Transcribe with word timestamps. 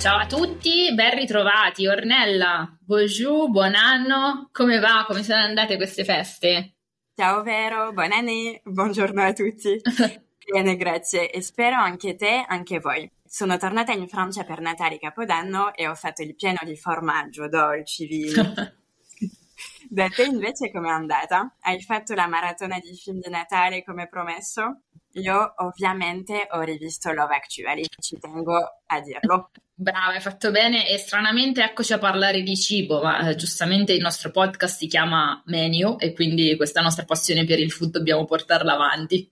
Ciao 0.00 0.16
a 0.16 0.26
tutti, 0.26 0.94
ben 0.94 1.14
ritrovati. 1.14 1.86
Ornella, 1.86 2.74
bonjour, 2.80 3.50
buon 3.50 3.74
anno. 3.74 4.48
Come 4.50 4.78
va? 4.78 5.04
Come 5.06 5.22
sono 5.22 5.42
andate 5.42 5.76
queste 5.76 6.04
feste? 6.04 6.76
Ciao 7.14 7.42
Vero, 7.42 7.92
buon 7.92 8.10
anno, 8.10 8.32
buongiorno 8.62 9.22
a 9.22 9.34
tutti. 9.34 9.78
Bene, 10.50 10.76
grazie 10.76 11.30
e 11.30 11.42
spero 11.42 11.76
anche 11.76 12.16
te, 12.16 12.42
anche 12.48 12.80
voi. 12.80 13.10
Sono 13.22 13.58
tornata 13.58 13.92
in 13.92 14.08
Francia 14.08 14.42
per 14.44 14.62
Natale 14.62 14.94
e 14.94 15.00
Capodanno 15.00 15.74
e 15.74 15.86
ho 15.86 15.94
fatto 15.94 16.22
il 16.22 16.34
pieno 16.34 16.60
di 16.64 16.76
formaggio, 16.76 17.46
dolci, 17.46 18.06
vini. 18.06 18.32
da 19.90 20.08
te 20.08 20.22
invece 20.22 20.70
com'è 20.70 20.88
andata? 20.88 21.56
Hai 21.60 21.78
fatto 21.82 22.14
la 22.14 22.26
maratona 22.26 22.78
di 22.78 22.96
film 22.96 23.20
di 23.20 23.28
Natale 23.28 23.84
come 23.84 24.08
promesso? 24.08 24.84
Io 25.14 25.54
ovviamente 25.58 26.46
ho 26.52 26.60
rivisto 26.62 27.12
Love 27.12 27.34
Actually, 27.34 27.84
ci 27.98 28.16
tengo 28.18 28.56
a 28.86 29.00
dirlo. 29.00 29.50
Brava, 29.80 30.12
hai 30.12 30.20
fatto 30.20 30.50
bene 30.50 30.86
e 30.86 30.98
stranamente 30.98 31.62
eccoci 31.62 31.94
a 31.94 31.98
parlare 31.98 32.42
di 32.42 32.54
cibo, 32.54 33.00
ma 33.00 33.30
eh, 33.30 33.34
giustamente 33.34 33.94
il 33.94 34.02
nostro 34.02 34.30
podcast 34.30 34.76
si 34.76 34.86
chiama 34.86 35.42
Menu 35.46 35.96
e 35.98 36.12
quindi 36.12 36.54
questa 36.56 36.82
nostra 36.82 37.06
passione 37.06 37.46
per 37.46 37.58
il 37.58 37.72
food 37.72 37.92
dobbiamo 37.92 38.26
portarla 38.26 38.74
avanti. 38.74 39.26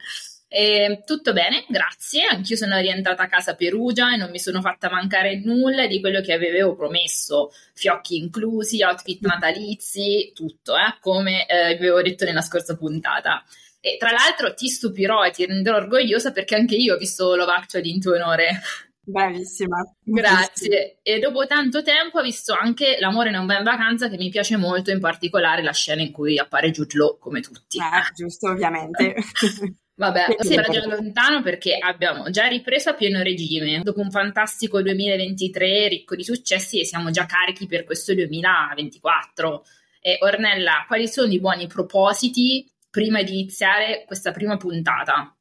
E, 0.48 1.02
tutto 1.04 1.34
bene, 1.34 1.66
grazie. 1.68 2.24
Anch'io 2.24 2.56
sono 2.56 2.78
rientrata 2.78 3.24
a 3.24 3.28
casa 3.28 3.50
a 3.50 3.54
Perugia 3.56 4.14
e 4.14 4.16
non 4.16 4.30
mi 4.30 4.38
sono 4.38 4.62
fatta 4.62 4.88
mancare 4.88 5.38
nulla 5.44 5.86
di 5.86 6.00
quello 6.00 6.22
che 6.22 6.32
avevo 6.32 6.74
promesso, 6.74 7.52
fiocchi 7.74 8.16
inclusi, 8.16 8.82
outfit 8.82 9.20
natalizi, 9.26 10.32
tutto, 10.34 10.76
eh, 10.76 10.96
come 11.02 11.46
eh, 11.46 11.76
vi 11.76 11.88
avevo 11.88 12.00
detto 12.00 12.24
nella 12.24 12.40
scorsa 12.40 12.74
puntata. 12.74 13.44
E 13.82 13.98
tra 13.98 14.12
l'altro 14.12 14.54
ti 14.54 14.68
stupirò 14.68 15.24
e 15.24 15.30
ti 15.30 15.44
renderò 15.44 15.76
orgogliosa 15.76 16.32
perché 16.32 16.54
anche 16.54 16.74
io 16.74 16.94
ho 16.94 16.96
visto 16.96 17.34
Love 17.36 17.52
Actually 17.52 17.90
in 17.90 18.00
tuo 18.00 18.14
onore. 18.14 18.62
Bravissima. 19.10 19.78
Grazie. 20.02 20.98
E 21.02 21.18
dopo 21.18 21.46
tanto 21.46 21.82
tempo 21.82 22.18
ho 22.18 22.22
visto 22.22 22.52
anche 22.52 22.98
L'amore 23.00 23.30
non 23.30 23.46
va 23.46 23.56
in 23.56 23.64
vacanza, 23.64 24.10
che 24.10 24.18
mi 24.18 24.28
piace 24.28 24.56
molto, 24.56 24.90
in 24.90 25.00
particolare 25.00 25.62
la 25.62 25.72
scena 25.72 26.02
in 26.02 26.12
cui 26.12 26.38
appare 26.38 26.70
Jude 26.70 26.96
Law, 26.96 27.18
come 27.18 27.40
tutti. 27.40 27.78
Ah, 27.80 28.06
giusto, 28.14 28.50
ovviamente. 28.50 29.14
Vabbè, 29.98 30.36
sembra 30.40 30.70
già 30.70 30.86
lontano 30.86 31.42
perché 31.42 31.76
abbiamo 31.76 32.30
già 32.30 32.46
ripreso 32.46 32.90
a 32.90 32.94
pieno 32.94 33.22
regime. 33.22 33.80
Dopo 33.82 34.00
un 34.00 34.10
fantastico 34.10 34.80
2023 34.82 35.88
ricco 35.88 36.14
di 36.14 36.22
successi 36.22 36.78
e 36.78 36.84
siamo 36.84 37.10
già 37.10 37.24
carichi 37.24 37.66
per 37.66 37.84
questo 37.84 38.14
2024. 38.14 39.64
E 40.00 40.18
Ornella, 40.20 40.84
quali 40.86 41.08
sono 41.08 41.32
i 41.32 41.40
buoni 41.40 41.66
propositi 41.66 42.70
prima 42.90 43.22
di 43.22 43.32
iniziare 43.32 44.04
questa 44.06 44.32
prima 44.32 44.56
puntata? 44.56 45.34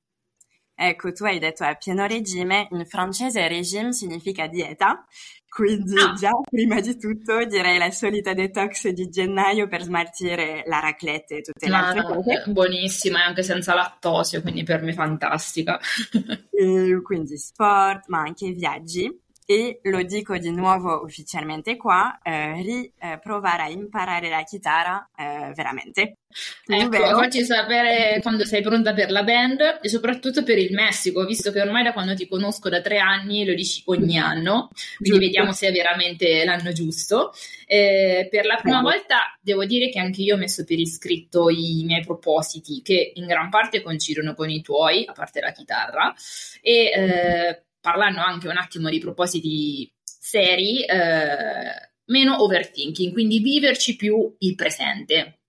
Ecco, 0.79 1.11
tu 1.11 1.23
hai 1.23 1.39
detto 1.39 1.63
a 1.63 1.73
pieno 1.73 2.05
regime, 2.05 2.67
in 2.69 2.85
francese 2.85 3.47
regime 3.47 3.93
significa 3.93 4.45
dieta, 4.45 5.03
quindi 5.49 5.97
ah. 5.97 6.13
già 6.13 6.29
prima 6.47 6.79
di 6.79 6.99
tutto 6.99 7.43
direi 7.45 7.79
la 7.79 7.89
solita 7.89 8.35
detox 8.35 8.89
di 8.89 9.09
gennaio 9.09 9.67
per 9.67 9.81
smaltire 9.81 10.63
la 10.67 10.79
raclette 10.79 11.37
e 11.37 11.41
tutte 11.41 11.67
le 11.67 11.75
altre 11.75 12.03
cose. 12.03 12.43
Buonissima, 12.45 13.25
anche 13.25 13.41
senza 13.41 13.73
lattosio, 13.73 14.43
quindi 14.43 14.61
per 14.61 14.83
me 14.83 14.93
fantastica. 14.93 15.79
e 16.51 17.01
quindi 17.01 17.39
sport, 17.39 18.07
ma 18.09 18.19
anche 18.19 18.51
viaggi 18.51 19.11
e 19.49 19.79
lo 19.83 20.03
dico 20.03 20.37
di 20.37 20.51
nuovo 20.51 21.03
ufficialmente 21.05 21.77
qua, 21.77 22.19
eh, 22.21 22.61
riprovare 22.61 23.63
a 23.63 23.69
imparare 23.69 24.27
la 24.27 24.43
chitarra 24.43 25.09
eh, 25.15 25.53
veramente. 25.55 26.17
Ecco, 26.65 26.97
facci 26.97 27.45
sapere 27.45 28.19
quando 28.21 28.43
sei 28.43 28.61
pronta 28.61 28.93
per 28.93 29.09
la 29.09 29.23
band 29.23 29.79
e 29.81 29.87
soprattutto 29.87 30.43
per 30.43 30.57
il 30.57 30.73
Messico, 30.73 31.23
visto 31.25 31.53
che 31.53 31.61
ormai 31.61 31.83
da 31.83 31.93
quando 31.93 32.13
ti 32.13 32.27
conosco 32.27 32.67
da 32.67 32.81
tre 32.81 32.97
anni 32.99 33.45
lo 33.45 33.53
dici 33.53 33.83
ogni 33.85 34.17
anno, 34.17 34.67
quindi 34.97 35.19
giusto. 35.19 35.19
vediamo 35.19 35.53
se 35.53 35.67
è 35.67 35.71
veramente 35.71 36.43
l'anno 36.43 36.73
giusto. 36.73 37.31
Eh, 37.65 38.27
per 38.29 38.45
la 38.45 38.59
prima 38.61 38.81
volta 38.81 39.33
devo 39.39 39.63
dire 39.63 39.89
che 39.89 39.99
anche 39.99 40.23
io 40.23 40.35
ho 40.35 40.37
messo 40.37 40.65
per 40.65 40.77
iscritto 40.77 41.49
i 41.49 41.83
miei 41.85 42.03
propositi, 42.03 42.81
che 42.81 43.13
in 43.15 43.25
gran 43.25 43.49
parte 43.49 43.81
coincidono 43.81 44.35
con 44.35 44.49
i 44.49 44.61
tuoi, 44.61 45.05
a 45.07 45.13
parte 45.13 45.39
la 45.39 45.51
chitarra, 45.53 46.13
e 46.61 46.91
eh, 46.93 47.61
parlando 47.87 48.19
anche 48.19 48.49
un 48.49 48.57
attimo 48.57 48.89
di 48.89 48.99
propositi 48.99 49.89
seri, 50.03 50.83
eh, 50.83 51.71
meno 52.07 52.43
overthinking, 52.43 53.13
quindi 53.13 53.39
viverci 53.39 53.95
più 53.95 54.35
il 54.39 54.55
presente. 54.55 55.39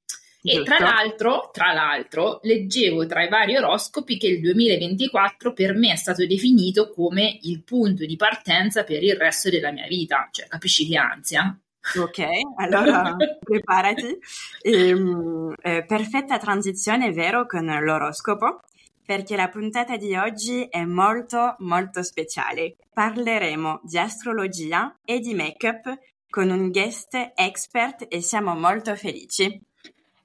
E 0.41 0.63
tra 0.63 0.79
l'altro, 0.79 1.51
tra 1.53 1.73
l'altro, 1.73 2.39
leggevo 2.45 3.07
tra 3.07 3.25
i 3.25 3.29
vari 3.29 3.57
oroscopi 3.57 4.17
che 4.17 4.29
il 4.29 4.41
2024 4.41 5.53
per 5.53 5.75
me 5.75 5.91
è 5.91 5.97
stato 5.97 6.25
definito 6.27 6.91
come 6.91 7.41
il 7.43 7.65
punto 7.65 8.07
di 8.07 8.15
partenza 8.15 8.85
per 8.85 9.03
il 9.03 9.17
resto 9.17 9.51
della 9.51 9.73
mia 9.73 9.89
vita. 9.89 10.29
Cioè, 10.31 10.47
capisci 10.47 10.87
che 10.87 10.97
ansia? 10.97 11.59
Ok, 11.99 12.25
allora 12.59 13.17
preparati. 13.43 14.17
E, 14.63 14.93
um, 14.93 15.53
eh, 15.61 15.85
perfetta 15.85 16.39
transizione, 16.39 17.11
vero, 17.11 17.47
con 17.47 17.67
l'oroscopo 17.67 18.61
perché 19.09 19.37
la 19.37 19.49
puntata 19.49 19.97
di 19.97 20.15
oggi 20.15 20.67
è 20.69 20.85
molto 20.85 21.57
molto 21.61 22.03
speciale. 22.03 22.77
Parleremo 22.93 23.81
di 23.83 23.97
astrologia 23.97 24.99
e 25.03 25.19
di 25.19 25.33
make-up 25.33 25.99
con 26.29 26.51
un 26.51 26.71
guest 26.71 27.15
expert 27.35 28.05
e 28.07 28.21
siamo 28.21 28.55
molto 28.55 28.95
felici. 28.97 29.63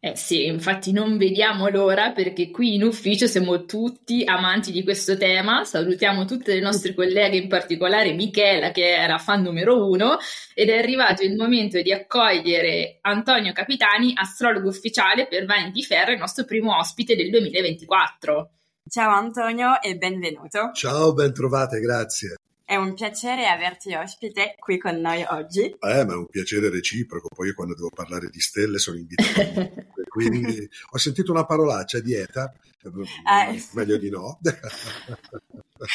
Eh 0.02 0.18
sì, 0.18 0.48
infatti 0.48 0.92
non 0.92 1.16
vediamo 1.16 1.70
l'ora 1.70 2.12
perché 2.12 2.52
qui 2.52 2.74
in 2.74 2.84
ufficio 2.84 3.26
siamo 3.26 3.64
tutti 3.64 4.26
amanti 4.26 4.74
di 4.74 4.84
questo 4.84 5.16
tema. 5.16 5.64
Salutiamo 5.64 6.26
tutte 6.26 6.54
le 6.54 6.60
nostre 6.60 6.94
colleghe, 6.94 7.38
in 7.38 7.48
particolare 7.48 8.12
Michela 8.12 8.72
che 8.72 8.86
era 8.86 9.18
fan 9.18 9.44
numero 9.44 9.88
uno 9.88 10.18
ed 10.54 10.68
è 10.68 10.78
arrivato 10.78 11.24
il 11.24 11.38
momento 11.38 11.82
di 11.82 11.94
accogliere 11.94 12.98
Antonio 13.00 13.54
Capitani, 13.54 14.12
astrologo 14.14 14.68
ufficiale 14.68 15.26
per 15.26 15.46
Vanity 15.46 15.84
Fair, 15.84 16.10
il 16.10 16.20
nostro 16.20 16.44
primo 16.44 16.78
ospite 16.78 17.16
del 17.16 17.30
2024. 17.30 18.50
Ciao 18.90 19.16
Antonio 19.16 19.82
e 19.82 19.96
benvenuto. 19.96 20.72
Ciao, 20.74 21.14
ben 21.14 21.34
trovate, 21.34 21.80
grazie. 21.80 22.36
È 22.66 22.76
un 22.76 22.94
piacere 22.94 23.48
averti 23.48 23.94
ospite 23.96 24.56
qui 24.60 24.78
con 24.78 25.00
noi 25.00 25.24
oggi. 25.28 25.62
Eh, 25.62 26.06
ma 26.06 26.14
è 26.14 26.16
un 26.16 26.28
piacere 26.28 26.70
reciproco. 26.70 27.30
Poi 27.34 27.48
io 27.48 27.54
quando 27.54 27.76
devo 27.76 27.90
parlare 27.90 28.30
di 28.30 28.40
stelle 28.40 28.78
sono 28.78 28.98
invitato. 28.98 29.72
Quindi 30.08 30.70
ho 30.92 30.98
sentito 30.98 31.32
una 31.32 31.46
parolaccia, 31.46 32.02
dieta. 32.02 32.54
Eh. 32.84 33.64
Meglio 33.72 33.98
di 33.98 34.10
no. 34.10 34.40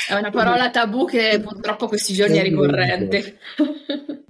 È 0.09 0.15
una 0.15 0.31
parola 0.31 0.71
tabù 0.71 1.07
che 1.07 1.41
purtroppo 1.43 1.89
questi 1.89 2.15
giorni 2.15 2.39
è 2.39 2.43
ricorrente. 2.43 3.39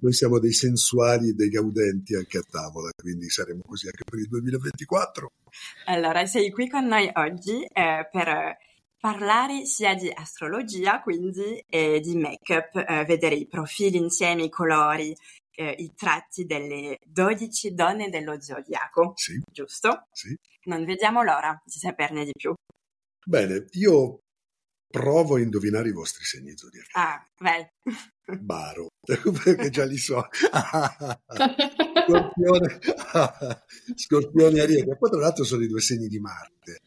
Noi 0.01 0.13
siamo 0.13 0.39
dei 0.39 0.53
sensuali 0.53 1.31
e 1.31 1.33
dei 1.33 1.49
gaudenti 1.49 2.15
anche 2.15 2.39
a 2.39 2.43
tavola, 2.49 2.91
quindi 2.97 3.29
saremo 3.29 3.63
così 3.67 3.87
anche 3.87 4.05
per 4.09 4.19
il 4.19 4.29
2024. 4.29 5.31
Allora, 5.87 6.25
sei 6.27 6.51
qui 6.51 6.69
con 6.69 6.87
noi 6.87 7.11
oggi 7.15 7.65
eh, 7.65 8.09
per 8.11 8.57
parlare 9.01 9.65
sia 9.65 9.95
di 9.95 10.11
astrologia, 10.13 11.01
quindi 11.01 11.63
eh, 11.69 12.01
di 12.01 12.17
make-up, 12.17 12.77
eh, 12.77 13.05
vedere 13.05 13.35
i 13.35 13.47
profili 13.47 13.97
insieme, 13.97 14.45
i 14.45 14.51
colori, 14.51 15.15
eh, 15.55 15.75
i 15.79 15.93
tratti 15.95 16.45
delle 16.45 16.99
12 17.05 17.75
donne 17.75 18.09
dello 18.09 18.41
zodiaco. 18.41 19.13
Sì. 19.17 19.41
Giusto? 19.51 20.07
Sì. 20.13 20.35
Non 20.65 20.85
vediamo 20.85 21.23
l'ora 21.23 21.61
di 21.65 21.79
saperne 21.79 22.25
di 22.25 22.33
più. 22.37 22.55
Bene, 23.25 23.67
io 23.73 24.21
provo 24.91 25.37
a 25.37 25.41
indovinare 25.41 25.89
i 25.89 25.93
vostri 25.93 26.25
segni 26.25 26.57
zodiacali. 26.57 27.07
Ah, 27.07 27.27
vai. 27.39 27.67
Baro, 28.41 28.89
perché 29.45 29.71
già 29.71 29.85
li 29.85 29.97
so. 29.97 30.27
Scorpione, 32.09 32.79
Scorpione 33.95 34.61
Ariete. 34.61 34.97
Poi 34.97 35.11
tra 35.11 35.21
l'altro 35.21 35.45
sono 35.45 35.63
i 35.63 35.69
due 35.69 35.81
segni 35.81 36.09
di 36.09 36.19
Marte, 36.19 36.81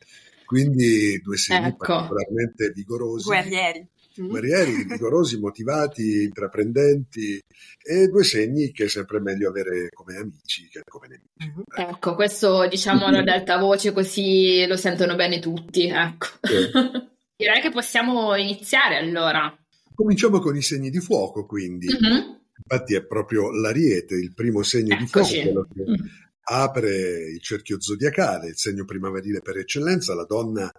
quindi 0.45 1.19
due 1.21 1.37
segni 1.37 1.67
ecco. 1.67 1.85
particolarmente 1.85 2.71
vigorosi. 2.73 3.27
Guerrieri. 3.27 3.87
Mm. 4.21 4.27
Guerrieri, 4.27 4.83
vigorosi, 4.83 5.39
motivati, 5.39 6.23
intraprendenti 6.23 7.41
e 7.81 8.07
due 8.07 8.25
segni 8.25 8.71
che 8.71 8.83
è 8.83 8.89
sempre 8.89 9.21
meglio 9.21 9.47
avere 9.47 9.87
come 9.89 10.17
amici 10.17 10.67
che 10.67 10.81
come 10.85 11.07
nemici. 11.07 11.29
Mm-hmm. 11.45 11.89
Ecco, 11.89 12.15
questo 12.15 12.67
diciamolo 12.67 13.19
ad 13.19 13.27
alta 13.29 13.57
voce 13.57 13.93
così 13.93 14.65
lo 14.67 14.75
sentono 14.75 15.15
bene 15.15 15.39
tutti. 15.39 15.87
Ecco. 15.87 16.27
Sì. 16.41 17.09
Direi 17.41 17.59
che 17.59 17.71
possiamo 17.71 18.35
iniziare 18.35 18.97
allora. 18.97 19.51
Cominciamo 19.95 20.37
con 20.37 20.55
i 20.55 20.61
segni 20.61 20.91
di 20.91 20.99
fuoco, 20.99 21.47
quindi. 21.47 21.87
Mm-hmm. 21.87 22.35
Infatti 22.63 22.93
è 22.93 23.03
proprio 23.03 23.49
l'ariete, 23.51 24.13
il 24.13 24.31
primo 24.35 24.61
segno 24.61 24.93
Eccoci. 24.93 25.41
di 25.41 25.49
fuoco, 25.49 25.67
che 25.73 25.89
mm. 25.89 26.07
apre 26.43 27.31
il 27.31 27.41
cerchio 27.41 27.81
zodiacale, 27.81 28.49
il 28.49 28.57
segno 28.57 28.85
primaverile 28.85 29.41
per 29.41 29.57
eccellenza, 29.57 30.13
la 30.13 30.25
donna 30.25 30.71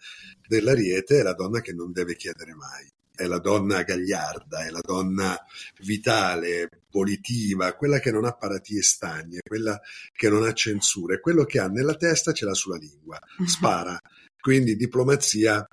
dell'ariete 0.46 1.18
è 1.18 1.22
la 1.22 1.34
donna 1.34 1.60
che 1.60 1.72
non 1.72 1.90
deve 1.90 2.14
chiedere 2.14 2.54
mai. 2.54 2.86
È 3.12 3.24
la 3.26 3.40
donna 3.40 3.82
gagliarda, 3.82 4.64
è 4.64 4.70
la 4.70 4.80
donna 4.80 5.36
vitale, 5.80 6.68
volitiva, 6.92 7.74
quella 7.74 7.98
che 7.98 8.12
non 8.12 8.24
ha 8.24 8.34
paratie 8.34 8.82
stagne, 8.82 9.40
quella 9.42 9.80
che 10.12 10.28
non 10.28 10.44
ha 10.44 10.52
censure, 10.52 11.18
quello 11.18 11.44
che 11.44 11.58
ha 11.58 11.66
nella 11.66 11.96
testa 11.96 12.32
ce 12.32 12.44
l'ha 12.44 12.54
sulla 12.54 12.76
lingua, 12.76 13.18
spara, 13.46 14.00
quindi 14.40 14.76
diplomazia 14.76 15.66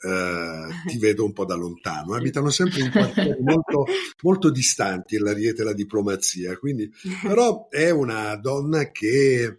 eh, 0.00 0.66
ti 0.86 0.98
vedo 0.98 1.24
un 1.24 1.32
po' 1.32 1.44
da 1.44 1.54
lontano. 1.54 2.14
Abitano 2.14 2.50
sempre 2.50 2.80
in 2.80 2.90
quartieri 2.92 3.42
molto, 3.42 3.86
molto 4.22 4.50
distanti 4.50 5.18
l'Ariete 5.18 5.62
e 5.62 5.64
la 5.64 5.74
diplomazia, 5.74 6.56
quindi, 6.56 6.90
però 7.22 7.68
è 7.68 7.90
una 7.90 8.34
donna 8.36 8.90
che 8.90 9.56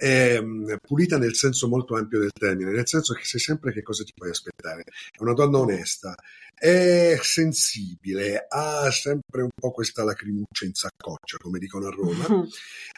è 0.00 0.40
mm, 0.40 0.76
pulita 0.80 1.18
nel 1.18 1.34
senso 1.34 1.68
molto 1.68 1.94
ampio 1.94 2.18
del 2.18 2.32
termine, 2.32 2.72
nel 2.72 2.88
senso 2.88 3.12
che 3.12 3.24
sai 3.24 3.38
sempre 3.38 3.70
che 3.70 3.82
cosa 3.82 4.02
ti 4.02 4.12
puoi 4.14 4.30
aspettare. 4.30 4.84
È 4.84 5.20
una 5.20 5.34
donna 5.34 5.58
onesta, 5.58 6.14
è 6.54 7.18
sensibile, 7.20 8.46
ha 8.48 8.90
sempre 8.90 9.42
un 9.42 9.50
po' 9.54 9.70
questa 9.72 10.02
lacrimuccia 10.02 10.64
in 10.64 10.72
saccoccia, 10.72 11.36
come 11.38 11.58
dicono 11.58 11.86
a 11.86 11.90
Roma, 11.90 12.46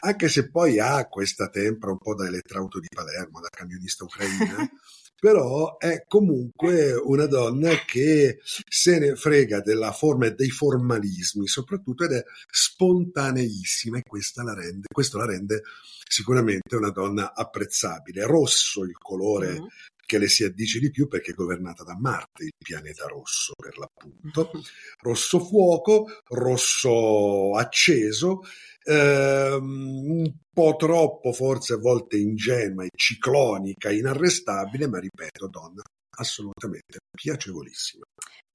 anche 0.01 0.29
se 0.29 0.49
poi 0.49 0.79
ha 0.79 1.05
questa 1.07 1.49
tempra 1.49 1.91
un 1.91 1.97
po' 1.97 2.15
da 2.15 2.25
elettrauto 2.25 2.79
di 2.79 2.87
Palermo, 2.93 3.41
da 3.41 3.49
camionista 3.49 4.05
ucraina. 4.05 4.69
però 5.23 5.77
è 5.77 6.03
comunque 6.05 6.91
una 6.91 7.27
donna 7.27 7.69
che 7.87 8.39
se 8.43 8.99
ne 8.99 9.15
frega 9.15 9.61
della 9.61 9.93
forma 9.93 10.25
e 10.25 10.33
dei 10.33 10.49
formalismi 10.49 11.47
soprattutto 11.47 12.03
ed 12.03 12.11
è 12.11 12.23
spontaneissima 12.51 13.99
e 13.99 14.01
la 14.43 14.53
rende, 14.53 14.87
questo 14.93 15.19
la 15.19 15.25
rende 15.25 15.61
sicuramente 16.05 16.75
una 16.75 16.89
donna 16.89 17.33
apprezzabile. 17.33 18.25
Rosso 18.25 18.83
il 18.83 18.97
colore 18.97 19.61
mm. 19.61 19.65
Che 20.05 20.17
le 20.17 20.27
si 20.27 20.43
addice 20.43 20.79
di 20.79 20.91
più 20.91 21.07
perché 21.07 21.31
è 21.31 21.35
governata 21.35 21.83
da 21.83 21.97
Marte, 21.97 22.43
il 22.43 22.51
pianeta 22.57 23.05
rosso 23.07 23.53
per 23.55 23.77
l'appunto. 23.77 24.51
Rosso 25.03 25.39
fuoco, 25.39 26.07
rosso 26.29 27.55
acceso, 27.55 28.41
ehm, 28.83 29.63
un 29.63 30.33
po' 30.53 30.75
troppo 30.77 31.33
forse 31.33 31.73
a 31.73 31.77
volte 31.77 32.17
ingenua 32.17 32.85
e 32.85 32.89
ciclonica, 32.95 33.91
inarrestabile, 33.91 34.87
ma 34.87 34.99
ripeto, 34.99 35.47
donna 35.47 35.81
assolutamente 36.15 36.99
piacevolissima. 37.11 38.03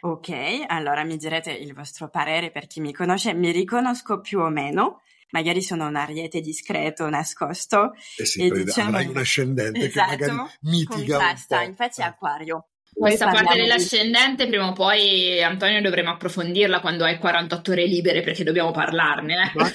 Ok, 0.00 0.30
allora 0.68 1.02
mi 1.02 1.16
direte 1.16 1.50
il 1.50 1.74
vostro 1.74 2.08
parere 2.08 2.52
per 2.52 2.66
chi 2.66 2.80
mi 2.80 2.92
conosce, 2.92 3.34
mi 3.34 3.50
riconosco 3.50 4.20
più 4.20 4.38
o 4.38 4.48
meno 4.48 5.02
magari 5.30 5.62
sono 5.62 5.86
un 5.86 5.96
ariete 5.96 6.40
discreto, 6.40 7.08
nascosto. 7.08 7.92
Eh 8.16 8.24
sì, 8.24 8.46
e 8.46 8.50
diciamo... 8.50 8.88
avrai 8.88 9.06
un 9.06 9.16
ascendente 9.16 9.86
esatto, 9.86 10.16
che 10.16 10.30
magari 10.30 10.50
mitiga 10.62 11.16
contrasta, 11.16 11.62
infatti 11.62 12.00
è 12.00 12.04
eh. 12.04 12.08
acquario. 12.08 12.66
Questa 12.98 13.30
parte 13.30 13.56
dell'ascendente 13.56 14.44
di... 14.44 14.50
prima 14.50 14.68
o 14.68 14.72
poi 14.72 15.40
Antonio 15.42 15.80
dovremo 15.80 16.10
approfondirla 16.10 16.80
quando 16.80 17.04
hai 17.04 17.18
48 17.18 17.70
ore 17.70 17.86
libere 17.86 18.22
perché 18.22 18.42
dobbiamo 18.42 18.72
parlarne. 18.72 19.34
Eh? 19.34 19.52
Ma, 19.54 19.70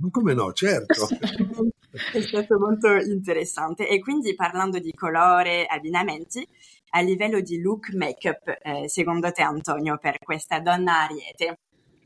ma 0.00 0.10
come 0.10 0.34
no, 0.34 0.52
certo. 0.52 1.08
è 2.12 2.20
stato 2.20 2.58
molto 2.58 2.94
interessante 2.96 3.88
e 3.88 3.98
quindi 4.00 4.34
parlando 4.34 4.78
di 4.78 4.92
colore, 4.92 5.64
abbinamenti, 5.64 6.46
a 6.90 7.00
livello 7.00 7.40
di 7.40 7.60
look 7.60 7.92
make-up, 7.94 8.58
eh, 8.62 8.88
secondo 8.88 9.30
te 9.32 9.42
Antonio, 9.42 9.98
per 9.98 10.18
questa 10.18 10.60
donna 10.60 11.04
ariete? 11.04 11.58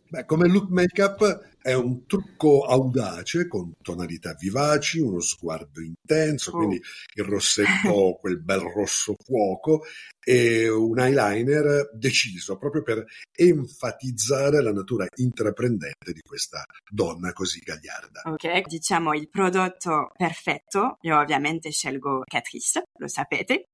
Beh, 0.08 0.24
come 0.24 0.46
look 0.46 0.68
make-up 0.68 1.50
è 1.62 1.74
un 1.74 2.06
trucco 2.06 2.64
audace 2.64 3.46
con 3.46 3.72
tonalità 3.80 4.34
vivaci, 4.34 4.98
uno 4.98 5.20
sguardo 5.20 5.80
intenso, 5.80 6.50
oh. 6.50 6.56
quindi 6.56 6.82
il 7.14 7.24
rossetto, 7.24 8.18
quel 8.20 8.42
bel 8.42 8.60
rosso 8.60 9.14
fuoco 9.24 9.84
e 10.24 10.68
un 10.68 10.98
eyeliner 10.98 11.90
deciso 11.94 12.56
proprio 12.56 12.82
per 12.82 13.04
enfatizzare 13.32 14.62
la 14.62 14.72
natura 14.72 15.06
intraprendente 15.16 16.12
di 16.12 16.20
questa 16.20 16.64
donna 16.88 17.32
così 17.32 17.60
gagliarda. 17.60 18.22
Ok, 18.24 18.66
diciamo 18.66 19.14
il 19.14 19.28
prodotto 19.28 20.10
perfetto, 20.16 20.98
io 21.02 21.18
ovviamente 21.18 21.70
scelgo 21.70 22.22
Catrice, 22.24 22.84
lo 22.98 23.08
sapete, 23.08 23.68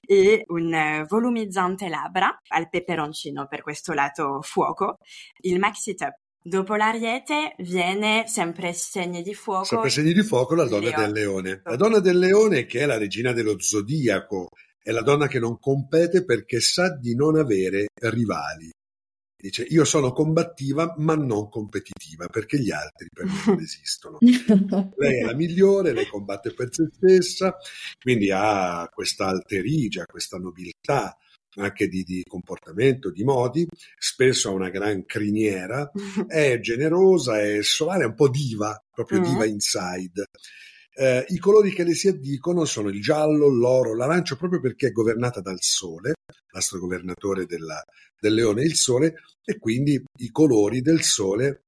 e 0.00 0.44
un 0.48 1.04
volumizzante 1.08 1.88
labbra 1.88 2.36
al 2.48 2.68
peperoncino 2.68 3.46
per 3.46 3.62
questo 3.62 3.92
lato 3.92 4.40
fuoco, 4.42 4.98
il 5.42 5.58
Maxi 5.58 5.94
Top 5.94 6.21
Dopo 6.44 6.74
l'ariete 6.74 7.54
viene 7.58 8.24
sempre 8.26 8.72
segni 8.72 9.22
di 9.22 9.32
fuoco. 9.32 9.64
Sempre 9.64 9.90
segni 9.90 10.12
di 10.12 10.24
fuoco 10.24 10.56
la 10.56 10.66
donna 10.66 10.90
del 10.90 11.12
leone. 11.12 11.60
La 11.64 11.76
donna 11.76 12.00
del 12.00 12.18
leone 12.18 12.66
che 12.66 12.80
è 12.80 12.86
la 12.86 12.98
regina 12.98 13.32
dello 13.32 13.60
zodiaco, 13.60 14.48
è 14.82 14.90
la 14.90 15.02
donna 15.02 15.28
che 15.28 15.38
non 15.38 15.60
compete 15.60 16.24
perché 16.24 16.58
sa 16.58 16.96
di 16.96 17.14
non 17.14 17.36
avere 17.36 17.86
rivali. 17.94 18.70
Dice 19.36 19.62
io 19.68 19.84
sono 19.84 20.12
combattiva 20.12 20.94
ma 20.98 21.14
non 21.14 21.48
competitiva 21.48 22.26
perché 22.26 22.60
gli 22.60 22.70
altri 22.70 23.06
per 23.12 23.24
me 23.26 23.42
non 23.46 23.58
esistono. 23.62 24.18
lei 24.20 25.20
è 25.20 25.24
la 25.24 25.34
migliore, 25.34 25.92
lei 25.92 26.06
combatte 26.06 26.52
per 26.54 26.68
se 26.70 26.88
stessa, 26.92 27.56
quindi 28.00 28.30
ha 28.32 28.88
questa 28.92 29.26
alterigia, 29.26 30.06
questa 30.06 30.38
nobiltà, 30.38 31.16
anche 31.56 31.88
di, 31.88 32.02
di, 32.02 32.22
comportamento, 32.26 33.10
di 33.10 33.24
modi, 33.24 33.66
spesso 33.98 34.48
ha 34.48 34.52
una 34.52 34.70
gran 34.70 35.04
criniera, 35.04 35.90
è 36.26 36.58
generosa, 36.60 37.40
è 37.40 37.62
solare, 37.62 38.04
è 38.04 38.06
un 38.06 38.14
po' 38.14 38.28
diva, 38.28 38.80
proprio 38.90 39.20
mm. 39.20 39.22
diva 39.22 39.44
inside. 39.44 40.24
Eh, 40.94 41.24
I 41.28 41.38
colori 41.38 41.72
che 41.72 41.84
le 41.84 41.94
si 41.94 42.08
addicono 42.08 42.64
sono 42.64 42.88
il 42.88 43.00
giallo, 43.00 43.48
l'oro, 43.48 43.94
l'arancio, 43.94 44.36
proprio 44.36 44.60
perché 44.60 44.88
è 44.88 44.92
governata 44.92 45.40
dal 45.40 45.60
sole, 45.60 46.14
l'astro 46.52 46.78
governatore 46.78 47.46
della, 47.46 47.82
del 48.18 48.34
leone 48.34 48.62
è 48.62 48.64
il 48.64 48.76
sole, 48.76 49.14
e 49.44 49.58
quindi 49.58 50.02
i 50.18 50.30
colori 50.30 50.80
del 50.80 51.02
sole 51.02 51.64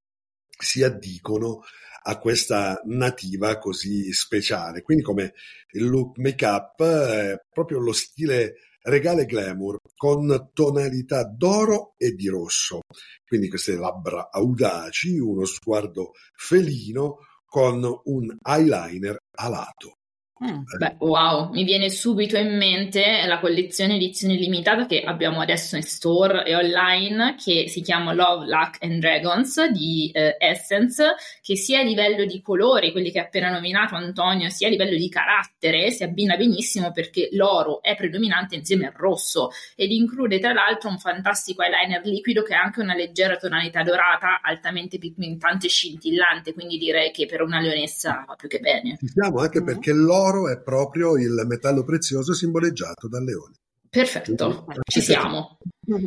si 0.59 0.83
addicono 0.83 1.63
a 2.07 2.19
questa 2.19 2.81
nativa 2.85 3.59
così 3.59 4.13
speciale. 4.13 4.83
Quindi 4.83 5.03
come 5.03 5.33
il 5.71 5.89
look 5.89 6.19
make-up, 6.19 6.81
eh, 6.81 7.41
proprio 7.51 7.79
lo 7.79 7.93
stile 7.93 8.57
regale 8.85 9.25
glamour 9.25 9.79
con 9.97 10.51
tonalità 10.53 11.25
d'oro 11.25 11.95
e 11.97 12.13
di 12.13 12.29
rosso. 12.29 12.81
Quindi 13.27 13.49
queste 13.49 13.77
labbra 13.77 14.31
audaci, 14.31 15.19
uno 15.19 15.45
sguardo 15.45 16.13
felino 16.35 17.19
con 17.47 17.85
un 18.05 18.37
eyeliner 18.43 19.17
alato. 19.37 19.99
Mm, 20.45 20.65
beh, 20.79 20.97
wow, 20.99 21.51
mi 21.53 21.65
viene 21.65 21.89
subito 21.89 22.37
in 22.37 22.55
mente 22.59 23.25
la 23.27 23.39
collezione 23.39 23.95
edizione 23.95 24.35
limitata 24.35 24.85
che 24.85 25.01
abbiamo 25.01 25.41
adesso 25.41 25.77
in 25.77 25.83
store 25.83 26.45
e 26.45 26.55
online 26.55 27.37
che 27.43 27.65
si 27.69 27.81
chiama 27.81 28.13
Love, 28.13 28.47
Luck 28.47 28.83
and 28.83 29.01
Dragons 29.01 29.71
di 29.71 30.11
eh, 30.13 30.37
Essence 30.39 31.15
che 31.41 31.57
sia 31.57 31.81
a 31.81 31.83
livello 31.83 32.27
di 32.27 32.43
colori, 32.43 32.93
quelli 32.93 33.11
che 33.11 33.21
ha 33.21 33.23
appena 33.23 33.51
nominato 33.51 33.95
Antonio, 33.95 34.51
sia 34.51 34.67
a 34.67 34.71
livello 34.71 34.97
di 34.97 35.09
carattere 35.09 35.91
si 35.91 36.03
abbina 36.03 36.37
benissimo 36.37 36.93
perché 36.93 37.31
l'oro 37.33 37.81
è 37.81 37.97
predominante 37.97 38.55
insieme 38.55 38.89
al 38.89 38.95
rosso 38.95 39.51
ed 39.75 39.93
include 39.93 40.39
tra 40.41 40.53
l'altro 40.53 40.91
un 40.91 40.99
fantastico 40.99 41.63
eyeliner 41.63 42.05
liquido 42.05 42.43
che 42.43 42.55
ha 42.55 42.61
anche 42.61 42.81
una 42.81 42.95
leggera 42.95 43.37
tonalità 43.37 43.83
dorata 43.83 44.41
altamente 44.43 44.99
pigmentante 44.99 45.67
e 45.67 45.71
scintillante, 45.71 46.53
quindi 46.53 46.77
direi 46.77 47.11
che 47.13 47.25
per 47.25 47.41
una 47.41 47.61
leonessa 47.61 48.25
va 48.27 48.35
più 48.35 48.49
che 48.49 48.59
bene. 48.59 48.99
Ci 48.99 49.09
siamo 49.09 49.39
anche 49.39 49.61
mm-hmm. 49.61 49.67
perché 49.67 49.93
l'oro 49.93 50.34
l'oro 50.35 50.49
è 50.51 50.61
proprio 50.61 51.17
il 51.17 51.45
metallo 51.47 51.85
prezioso 51.85 52.35
simboleggiato 52.35 53.09
dal 53.09 53.25
leone. 53.25 53.55
Perfetto, 53.89 54.67
ci 54.85 55.01
siamo. 55.01 55.59